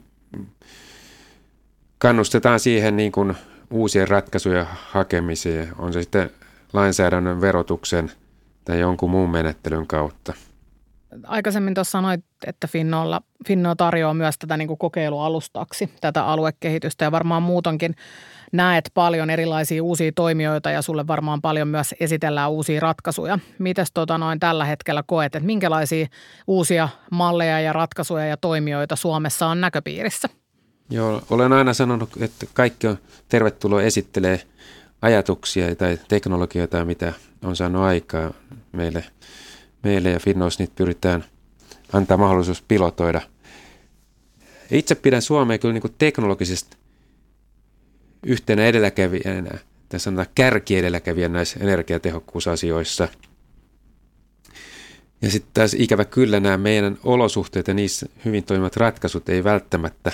kannustetaan 1.98 2.60
siihen 2.60 2.96
niin 2.96 3.12
kuin 3.12 3.36
uusien 3.70 4.08
ratkaisujen 4.08 4.66
hakemiseen, 4.70 5.72
on 5.78 5.92
se 5.92 6.02
sitten 6.02 6.30
lainsäädännön, 6.72 7.40
verotuksen 7.40 8.12
tai 8.64 8.80
jonkun 8.80 9.10
muun 9.10 9.30
menettelyn 9.30 9.86
kautta. 9.86 10.32
Aikaisemmin 11.26 11.74
tuossa 11.74 11.90
sanoit, 11.90 12.24
että 12.46 12.66
Finnolla, 12.66 13.20
Finno 13.48 13.74
tarjoaa 13.74 14.14
myös 14.14 14.38
tätä 14.38 14.56
niin 14.56 14.68
kuin 14.68 14.78
kokeilualustaksi, 14.78 15.90
tätä 16.00 16.24
aluekehitystä 16.26 17.04
ja 17.04 17.12
varmaan 17.12 17.42
muutonkin 17.42 17.94
näet 18.52 18.90
paljon 18.94 19.30
erilaisia 19.30 19.82
uusia 19.82 20.12
toimijoita 20.14 20.70
ja 20.70 20.82
sulle 20.82 21.06
varmaan 21.06 21.42
paljon 21.42 21.68
myös 21.68 21.94
esitellään 22.00 22.50
uusia 22.50 22.80
ratkaisuja. 22.80 23.38
Mites 23.58 23.92
tota 23.94 24.18
noin 24.18 24.40
tällä 24.40 24.64
hetkellä 24.64 25.02
koet, 25.06 25.36
että 25.36 25.46
minkälaisia 25.46 26.06
uusia 26.46 26.88
malleja 27.10 27.60
ja 27.60 27.72
ratkaisuja 27.72 28.26
ja 28.26 28.36
toimijoita 28.36 28.96
Suomessa 28.96 29.46
on 29.46 29.60
näköpiirissä? 29.60 30.28
Joo, 30.90 31.22
olen 31.30 31.52
aina 31.52 31.74
sanonut, 31.74 32.10
että 32.20 32.46
kaikki 32.54 32.86
on 32.86 32.98
tervetuloa 33.28 33.82
esittelee 33.82 34.42
ajatuksia 35.02 35.74
tai 35.74 35.98
teknologioita, 36.08 36.84
mitä 36.84 37.12
on 37.42 37.56
saanut 37.56 37.82
aikaa 37.82 38.32
meille, 38.72 39.04
meille 39.82 40.10
ja 40.10 40.20
Finnoissa 40.20 40.62
niitä 40.62 40.74
pyritään 40.76 41.24
antaa 41.92 42.16
mahdollisuus 42.16 42.62
pilotoida. 42.62 43.20
Itse 44.70 44.94
pidän 44.94 45.22
Suomea 45.22 45.58
kyllä 45.58 45.72
niin 45.72 45.94
teknologisesti 45.98 46.76
yhtenä 48.26 48.66
edelläkävijänä, 48.66 49.58
tai 49.88 50.00
sanotaan 50.00 50.26
kärkiedelläkävijänä 50.34 51.32
näissä 51.32 51.60
energiatehokkuusasioissa. 51.60 53.08
Ja 55.22 55.30
sitten 55.30 55.50
taas 55.54 55.74
ikävä 55.74 56.04
kyllä 56.04 56.40
nämä 56.40 56.56
meidän 56.56 56.98
olosuhteet 57.04 57.68
ja 57.68 57.74
niissä 57.74 58.06
hyvin 58.24 58.44
toimivat 58.44 58.76
ratkaisut 58.76 59.28
ei 59.28 59.44
välttämättä 59.44 60.12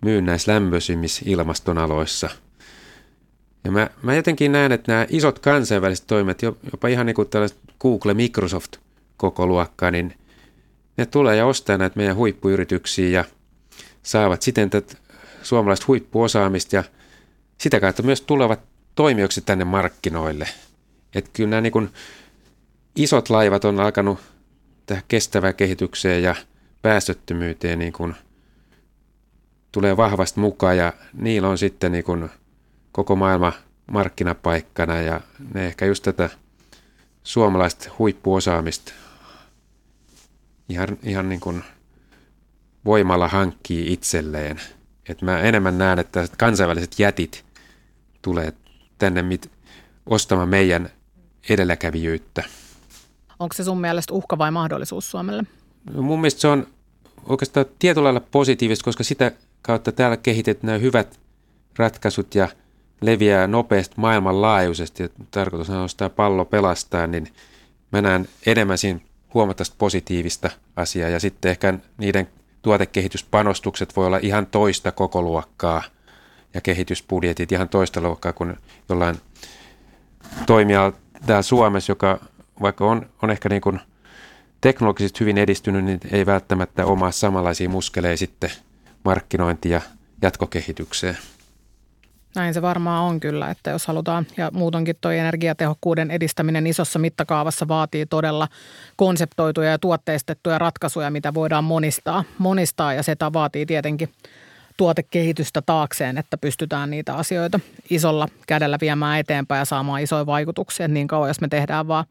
myy 0.00 0.22
näissä 0.22 0.52
lämpöisimmissä 0.52 1.22
ilmastonaloissa. 1.26 2.30
Ja 3.64 3.70
mä, 3.70 3.90
mä 4.02 4.14
jotenkin 4.14 4.52
näen, 4.52 4.72
että 4.72 4.92
nämä 4.92 5.06
isot 5.08 5.38
kansainväliset 5.38 6.06
toimet, 6.06 6.42
jopa 6.42 6.88
ihan 6.88 7.06
niin 7.06 7.14
kuin 7.14 7.28
tällaiset 7.28 7.58
Google, 7.80 8.14
Microsoft 8.14 8.76
koko 9.16 9.46
luokkaa, 9.46 9.90
niin 9.90 10.14
ne 10.96 11.06
tulee 11.06 11.36
ja 11.36 11.46
ostaa 11.46 11.78
näitä 11.78 11.96
meidän 11.96 12.16
huippuyrityksiä 12.16 13.08
ja 13.08 13.24
saavat 14.02 14.42
siten 14.42 14.70
tätä 14.70 14.96
suomalaista 15.42 15.84
huippuosaamista 15.88 16.76
ja 16.76 16.84
sitä 17.58 17.80
kautta 17.80 18.02
myös 18.02 18.20
tulevat 18.20 18.60
toimijoiksi 18.94 19.40
tänne 19.40 19.64
markkinoille. 19.64 20.48
Että 21.14 21.30
kyllä 21.32 21.50
nämä 21.50 21.60
niin 21.60 21.90
isot 22.96 23.30
laivat 23.30 23.64
on 23.64 23.80
alkanut 23.80 24.18
tähän 24.86 25.02
kestävään 25.08 25.54
kehitykseen 25.54 26.22
ja 26.22 26.34
päästöttömyyteen 26.82 27.78
niin 27.78 27.92
kuin 27.92 28.14
tulee 29.76 29.96
vahvasti 29.96 30.40
mukaan 30.40 30.76
ja 30.76 30.92
niillä 31.12 31.48
on 31.48 31.58
sitten 31.58 31.92
niin 31.92 32.04
kuin 32.04 32.30
koko 32.92 33.16
maailma 33.16 33.52
markkinapaikkana 33.90 35.00
ja 35.00 35.20
ne 35.54 35.66
ehkä 35.66 35.86
just 35.86 36.02
tätä 36.04 36.30
suomalaista 37.22 37.90
huippuosaamista 37.98 38.92
ihan, 40.68 40.88
ihan 41.02 41.28
niin 41.28 41.40
kuin 41.40 41.64
voimalla 42.84 43.28
hankkii 43.28 43.92
itselleen. 43.92 44.60
Et 45.08 45.22
mä 45.22 45.40
enemmän 45.40 45.78
näen, 45.78 45.98
että 45.98 46.28
kansainväliset 46.38 46.98
jätit 46.98 47.44
tulee 48.22 48.52
tänne 48.98 49.22
mit, 49.22 49.50
ostamaan 50.06 50.48
meidän 50.48 50.88
edelläkävijyyttä. 51.48 52.42
Onko 53.38 53.52
se 53.52 53.64
sun 53.64 53.80
mielestä 53.80 54.14
uhka 54.14 54.38
vai 54.38 54.50
mahdollisuus 54.50 55.10
Suomelle? 55.10 55.42
No 55.92 56.02
mun 56.02 56.20
mielestä 56.20 56.40
se 56.40 56.48
on 56.48 56.66
oikeastaan 57.26 57.66
tietyllä 57.78 58.04
lailla 58.04 58.26
positiivista, 58.30 58.84
koska 58.84 59.04
sitä 59.04 59.32
kautta 59.66 59.92
täällä 59.92 60.16
kehitetään 60.16 60.80
hyvät 60.80 61.20
ratkaisut 61.78 62.34
ja 62.34 62.48
leviää 63.00 63.46
nopeasti 63.46 63.94
maailmanlaajuisesti. 63.98 65.12
Tarkoitus 65.30 65.70
on 65.70 65.76
ostaa 65.76 66.08
pallo 66.08 66.44
pelastaa, 66.44 67.06
niin 67.06 67.28
mä 67.92 68.02
näen 68.02 68.28
enemmän 68.46 68.78
siinä 68.78 69.00
huomattavasti 69.34 69.74
positiivista 69.78 70.50
asiaa. 70.76 71.08
Ja 71.08 71.20
sitten 71.20 71.50
ehkä 71.50 71.74
niiden 71.98 72.28
tuotekehityspanostukset 72.62 73.96
voi 73.96 74.06
olla 74.06 74.18
ihan 74.22 74.46
toista 74.46 74.92
koko 74.92 75.22
luokkaa– 75.22 75.82
ja 76.56 76.60
kehitysbudjetit 76.60 77.52
ihan 77.52 77.68
toista 77.68 78.00
luokkaa 78.00 78.32
kuin 78.32 78.56
jollain 78.88 79.16
toimijalla 80.46 80.96
täällä 81.26 81.42
Suomessa, 81.42 81.90
joka 81.90 82.20
vaikka 82.62 82.86
on, 82.86 83.06
on 83.22 83.30
ehkä 83.30 83.48
niin 83.48 83.62
kuin 83.62 83.80
teknologisesti 84.60 85.20
hyvin 85.20 85.38
edistynyt, 85.38 85.84
niin 85.84 86.00
ei 86.12 86.26
välttämättä 86.26 86.86
omaa 86.86 87.10
samanlaisia 87.10 87.68
muskeleja 87.68 88.16
sitten 88.16 88.50
markkinointi- 89.06 89.70
ja 89.70 89.80
jatkokehitykseen. 90.22 91.16
Näin 92.34 92.54
se 92.54 92.62
varmaan 92.62 93.02
on 93.02 93.20
kyllä, 93.20 93.50
että 93.50 93.70
jos 93.70 93.86
halutaan, 93.86 94.26
ja 94.36 94.50
muutonkin 94.52 94.96
tuo 95.00 95.10
energiatehokkuuden 95.10 96.10
edistäminen 96.10 96.66
isossa 96.66 96.98
mittakaavassa 96.98 97.68
vaatii 97.68 98.06
todella 98.06 98.48
konseptoituja 98.96 99.70
ja 99.70 99.78
tuotteistettuja 99.78 100.58
ratkaisuja, 100.58 101.10
mitä 101.10 101.34
voidaan 101.34 101.64
monistaa, 101.64 102.24
monistaa 102.38 102.94
ja 102.94 103.02
se 103.02 103.16
vaatii 103.32 103.66
tietenkin 103.66 104.12
tuotekehitystä 104.76 105.62
taakseen, 105.62 106.18
että 106.18 106.38
pystytään 106.38 106.90
niitä 106.90 107.14
asioita 107.14 107.60
isolla 107.90 108.28
kädellä 108.46 108.78
viemään 108.80 109.20
eteenpäin 109.20 109.58
ja 109.58 109.64
saamaan 109.64 110.02
isoja 110.02 110.26
vaikutuksia. 110.26 110.88
Niin 110.88 111.08
kauan, 111.08 111.28
jos 111.28 111.40
me 111.40 111.48
tehdään 111.48 111.88
vaan 111.88 112.04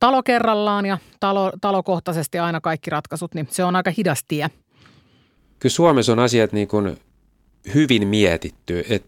talo 0.00 0.22
kerrallaan 0.22 0.86
ja 0.86 0.98
talo, 1.20 1.52
talokohtaisesti 1.60 2.38
aina 2.38 2.60
kaikki 2.60 2.90
ratkaisut, 2.90 3.34
niin 3.34 3.48
se 3.50 3.64
on 3.64 3.76
aika 3.76 3.92
hidas 3.98 4.24
tie. 4.28 4.50
Kyllä 5.58 5.72
Suomessa 5.72 6.12
on 6.12 6.18
asiat 6.18 6.52
niin 6.52 6.68
kuin 6.68 6.96
hyvin 7.74 8.08
mietitty. 8.08 8.84
Et 8.88 9.04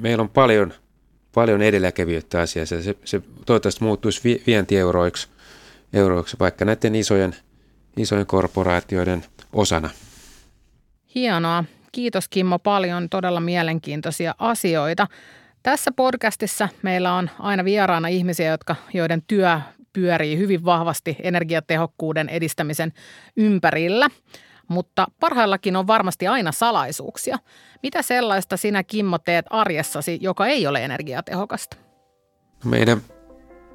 meillä 0.00 0.22
on 0.22 0.28
paljon, 0.28 0.72
paljon 1.34 1.62
edelläkävijyyttä 1.62 2.40
asiassa. 2.40 2.82
Se, 2.82 2.96
se 3.04 3.22
toivottavasti 3.46 3.84
muuttuisi 3.84 4.42
vientieuroiksi 4.46 5.28
euroiksi, 5.92 6.36
vaikka 6.40 6.64
näiden 6.64 6.94
isojen, 6.94 7.36
isojen 7.96 8.26
korporaatioiden 8.26 9.24
osana. 9.52 9.90
Hienoa. 11.14 11.64
Kiitos 11.92 12.28
Kimmo 12.28 12.58
paljon, 12.58 13.08
todella 13.08 13.40
mielenkiintoisia 13.40 14.34
asioita. 14.38 15.06
Tässä 15.62 15.90
podcastissa 15.96 16.68
meillä 16.82 17.14
on 17.14 17.30
aina 17.38 17.64
vieraana 17.64 18.08
ihmisiä, 18.08 18.50
jotka, 18.50 18.76
joiden 18.94 19.22
työ 19.26 19.60
pyörii 19.92 20.38
hyvin 20.38 20.64
vahvasti 20.64 21.16
energiatehokkuuden 21.22 22.28
edistämisen 22.28 22.92
ympärillä. 23.36 24.08
Mutta 24.68 25.06
parhaillakin 25.20 25.76
on 25.76 25.86
varmasti 25.86 26.26
aina 26.26 26.52
salaisuuksia. 26.52 27.38
Mitä 27.82 28.02
sellaista 28.02 28.56
sinä 28.56 28.82
Kimmo 28.82 29.18
teet 29.18 29.46
arjessasi, 29.50 30.18
joka 30.20 30.46
ei 30.46 30.66
ole 30.66 30.84
energiatehokasta? 30.84 31.76
Meidän 32.64 33.00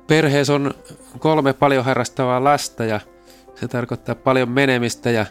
perheessä 0.07 0.53
on 0.53 0.73
kolme 1.19 1.53
paljon 1.53 1.85
harrastavaa 1.85 2.43
lasta 2.43 2.85
ja 2.85 2.99
se 3.55 3.67
tarkoittaa 3.67 4.15
paljon 4.15 4.49
menemistä 4.49 5.09
ja 5.09 5.25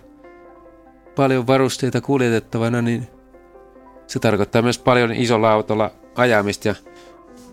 paljon 1.16 1.46
varusteita 1.46 2.00
kuljetettavana, 2.00 2.82
niin 2.82 3.08
se 4.06 4.18
tarkoittaa 4.18 4.62
myös 4.62 4.78
paljon 4.78 5.12
isolla 5.12 5.52
autolla 5.52 5.90
ajamista 6.14 6.68
ja 6.68 6.74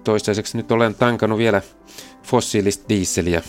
toistaiseksi 0.04 0.58
nyt 0.58 0.72
olen 0.72 0.96
tankannut 0.96 1.40
vielä 1.40 1.62
fossiilista 2.24 2.90
diisseliä. 2.90 3.42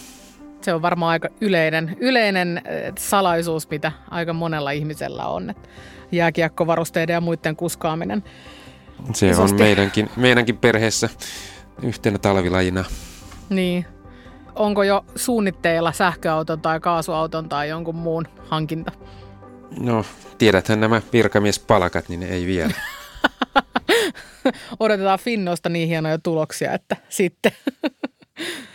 Se 0.60 0.74
on 0.74 0.82
varmaan 0.82 1.10
aika 1.10 1.28
yleinen, 1.40 1.96
yleinen 2.00 2.62
salaisuus, 2.98 3.70
mitä 3.70 3.92
aika 4.10 4.32
monella 4.32 4.70
ihmisellä 4.70 5.26
on. 5.26 5.50
Että 5.50 5.68
jääkiekkovarusteiden 6.12 7.14
ja 7.14 7.20
muiden 7.20 7.56
kuskaaminen. 7.56 8.24
Se 9.14 9.28
isosti. 9.28 9.54
on 9.54 9.60
meidänkin, 9.60 10.10
meidänkin 10.16 10.58
perheessä 10.58 11.08
yhtenä 11.82 12.18
talvilajina. 12.18 12.84
Niin. 13.50 13.86
Onko 14.54 14.82
jo 14.82 15.04
suunnitteilla 15.16 15.92
sähköauton 15.92 16.60
tai 16.60 16.80
kaasuauton 16.80 17.48
tai 17.48 17.68
jonkun 17.68 17.96
muun 17.96 18.28
hankinta? 18.48 18.92
No, 19.80 20.04
tiedäthän 20.38 20.80
nämä 20.80 21.02
virkamiespalkat, 21.12 22.08
niin 22.08 22.22
ei 22.22 22.46
vielä. 22.46 22.74
Odotetaan 24.80 25.18
Finnosta 25.18 25.68
niin 25.68 25.88
hienoja 25.88 26.18
tuloksia, 26.18 26.72
että 26.72 26.96
sitten. 27.08 27.52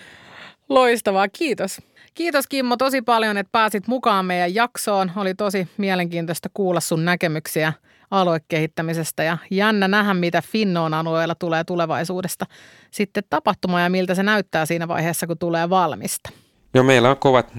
Loistavaa, 0.69 1.28
kiitos. 1.28 1.82
Kiitos 2.13 2.47
Kimmo 2.47 2.78
tosi 2.78 3.01
paljon, 3.01 3.38
että 3.38 3.51
pääsit 3.51 3.88
mukaan 3.88 4.25
meidän 4.25 4.56
jaksoon. 4.56 5.12
Oli 5.15 5.36
tosi 5.36 5.67
mielenkiintoista 5.78 6.49
kuulla 6.54 6.80
sun 6.80 7.06
näkemyksiä 7.06 7.73
aluekehittämisestä 8.12 9.23
ja 9.23 9.38
jännä 9.51 9.88
nähdä, 9.88 10.13
mitä 10.13 10.41
Finnoon 10.41 10.93
alueella 10.93 11.36
tulee 11.36 11.63
tulevaisuudesta 11.63 12.45
sitten 12.91 13.23
tapahtumaan 13.30 13.84
ja 13.84 13.89
miltä 13.89 14.15
se 14.15 14.23
näyttää 14.23 14.65
siinä 14.65 14.88
vaiheessa, 14.88 15.28
kun 15.28 15.38
tulee 15.38 15.69
valmista. 15.69 16.30
Joo, 16.73 16.84
meillä 16.84 17.10
on 17.10 17.17
kovat 17.17 17.51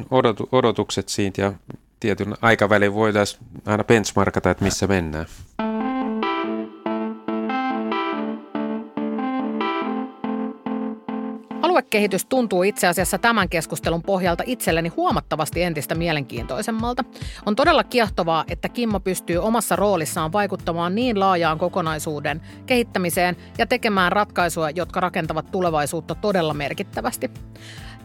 odotukset 0.53 1.09
siitä 1.09 1.43
ja 1.43 1.53
tietyn 2.01 2.35
aikavälin 2.43 2.95
voidaan 2.95 3.27
aina 3.67 3.85
benchmarkata, 3.85 4.51
että 4.51 4.65
missä 4.65 4.87
mennään. 4.87 5.27
Aluekehitys 11.77 12.25
tuntuu 12.25 12.63
itse 12.63 12.87
asiassa 12.87 13.19
tämän 13.19 13.49
keskustelun 13.49 14.03
pohjalta 14.03 14.43
itselleni 14.47 14.89
huomattavasti 14.89 15.63
entistä 15.63 15.95
mielenkiintoisemmalta. 15.95 17.05
On 17.47 17.57
todella 17.57 17.85
kiehtovaa, 17.85 18.45
että 18.49 18.69
Kimmo 18.69 19.01
pystyy 19.01 19.39
omassa 19.39 19.77
roolissaan 19.77 20.33
vaikuttamaan 20.33 20.95
niin 20.95 21.21
laajaan 21.21 21.59
kokonaisuuden 21.59 22.41
kehittämiseen 22.67 23.37
ja 23.59 23.67
tekemään 23.67 24.13
ratkaisuja, 24.13 24.71
jotka 24.71 25.01
rakentavat 25.01 25.51
tulevaisuutta 25.51 26.15
todella 26.15 26.55
merkittävästi. 26.55 27.31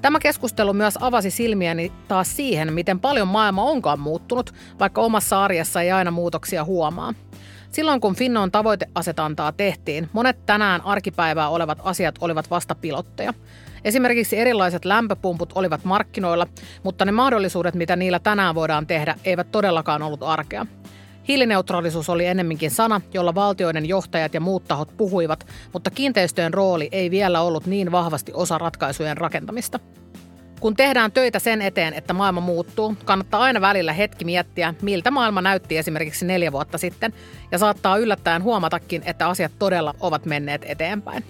Tämä 0.01 0.19
keskustelu 0.19 0.73
myös 0.73 0.97
avasi 1.01 1.31
silmiäni 1.31 1.91
taas 2.07 2.35
siihen, 2.35 2.73
miten 2.73 2.99
paljon 2.99 3.27
maailma 3.27 3.63
onkaan 3.63 3.99
muuttunut, 3.99 4.53
vaikka 4.79 5.01
omassa 5.01 5.43
arjessa 5.43 5.81
ei 5.81 5.91
aina 5.91 6.11
muutoksia 6.11 6.63
huomaa. 6.63 7.13
Silloin 7.71 8.01
kun 8.01 8.15
Finnoon 8.15 8.51
tavoiteasetantaa 8.51 9.51
tehtiin, 9.51 10.09
monet 10.13 10.45
tänään 10.45 10.81
arkipäivää 10.81 11.49
olevat 11.49 11.79
asiat 11.83 12.15
olivat 12.21 12.49
vasta 12.49 12.75
pilotteja. 12.75 13.33
Esimerkiksi 13.83 14.37
erilaiset 14.37 14.85
lämpöpumput 14.85 15.53
olivat 15.55 15.83
markkinoilla, 15.83 16.47
mutta 16.83 17.05
ne 17.05 17.11
mahdollisuudet, 17.11 17.75
mitä 17.75 17.95
niillä 17.95 18.19
tänään 18.19 18.55
voidaan 18.55 18.87
tehdä, 18.87 19.15
eivät 19.25 19.51
todellakaan 19.51 20.03
ollut 20.03 20.23
arkea. 20.23 20.65
Hiilineutraalisuus 21.27 22.09
oli 22.09 22.25
ennemminkin 22.25 22.71
sana, 22.71 23.01
jolla 23.13 23.35
valtioiden 23.35 23.85
johtajat 23.85 24.33
ja 24.33 24.41
muut 24.41 24.63
tahot 24.67 24.97
puhuivat, 24.97 25.47
mutta 25.73 25.91
kiinteistöjen 25.91 26.53
rooli 26.53 26.89
ei 26.91 27.11
vielä 27.11 27.41
ollut 27.41 27.65
niin 27.65 27.91
vahvasti 27.91 28.31
osa 28.35 28.57
ratkaisujen 28.57 29.17
rakentamista. 29.17 29.79
Kun 30.61 30.75
tehdään 30.75 31.11
töitä 31.11 31.39
sen 31.39 31.61
eteen, 31.61 31.93
että 31.93 32.13
maailma 32.13 32.41
muuttuu, 32.41 32.97
kannattaa 33.05 33.41
aina 33.41 33.61
välillä 33.61 33.93
hetki 33.93 34.25
miettiä, 34.25 34.73
miltä 34.81 35.11
maailma 35.11 35.41
näytti 35.41 35.77
esimerkiksi 35.77 36.25
neljä 36.25 36.51
vuotta 36.51 36.77
sitten, 36.77 37.13
ja 37.51 37.57
saattaa 37.57 37.97
yllättäen 37.97 38.43
huomatakin, 38.43 39.01
että 39.05 39.27
asiat 39.27 39.51
todella 39.59 39.93
ovat 39.99 40.25
menneet 40.25 40.61
eteenpäin. 40.65 41.25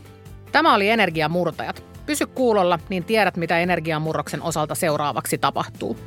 Tämä 0.52 0.76
oli 0.76 0.90
Energiamurtajat. 0.90 1.84
Pysy 2.06 2.26
kuulolla, 2.26 2.80
niin 2.90 3.04
tiedät, 3.04 3.38
mitä 3.38 3.60
energiamurroksen 3.60 4.42
osalta 4.42 4.76
seuraavaksi 4.76 5.38
tapahtuu. 5.38 5.98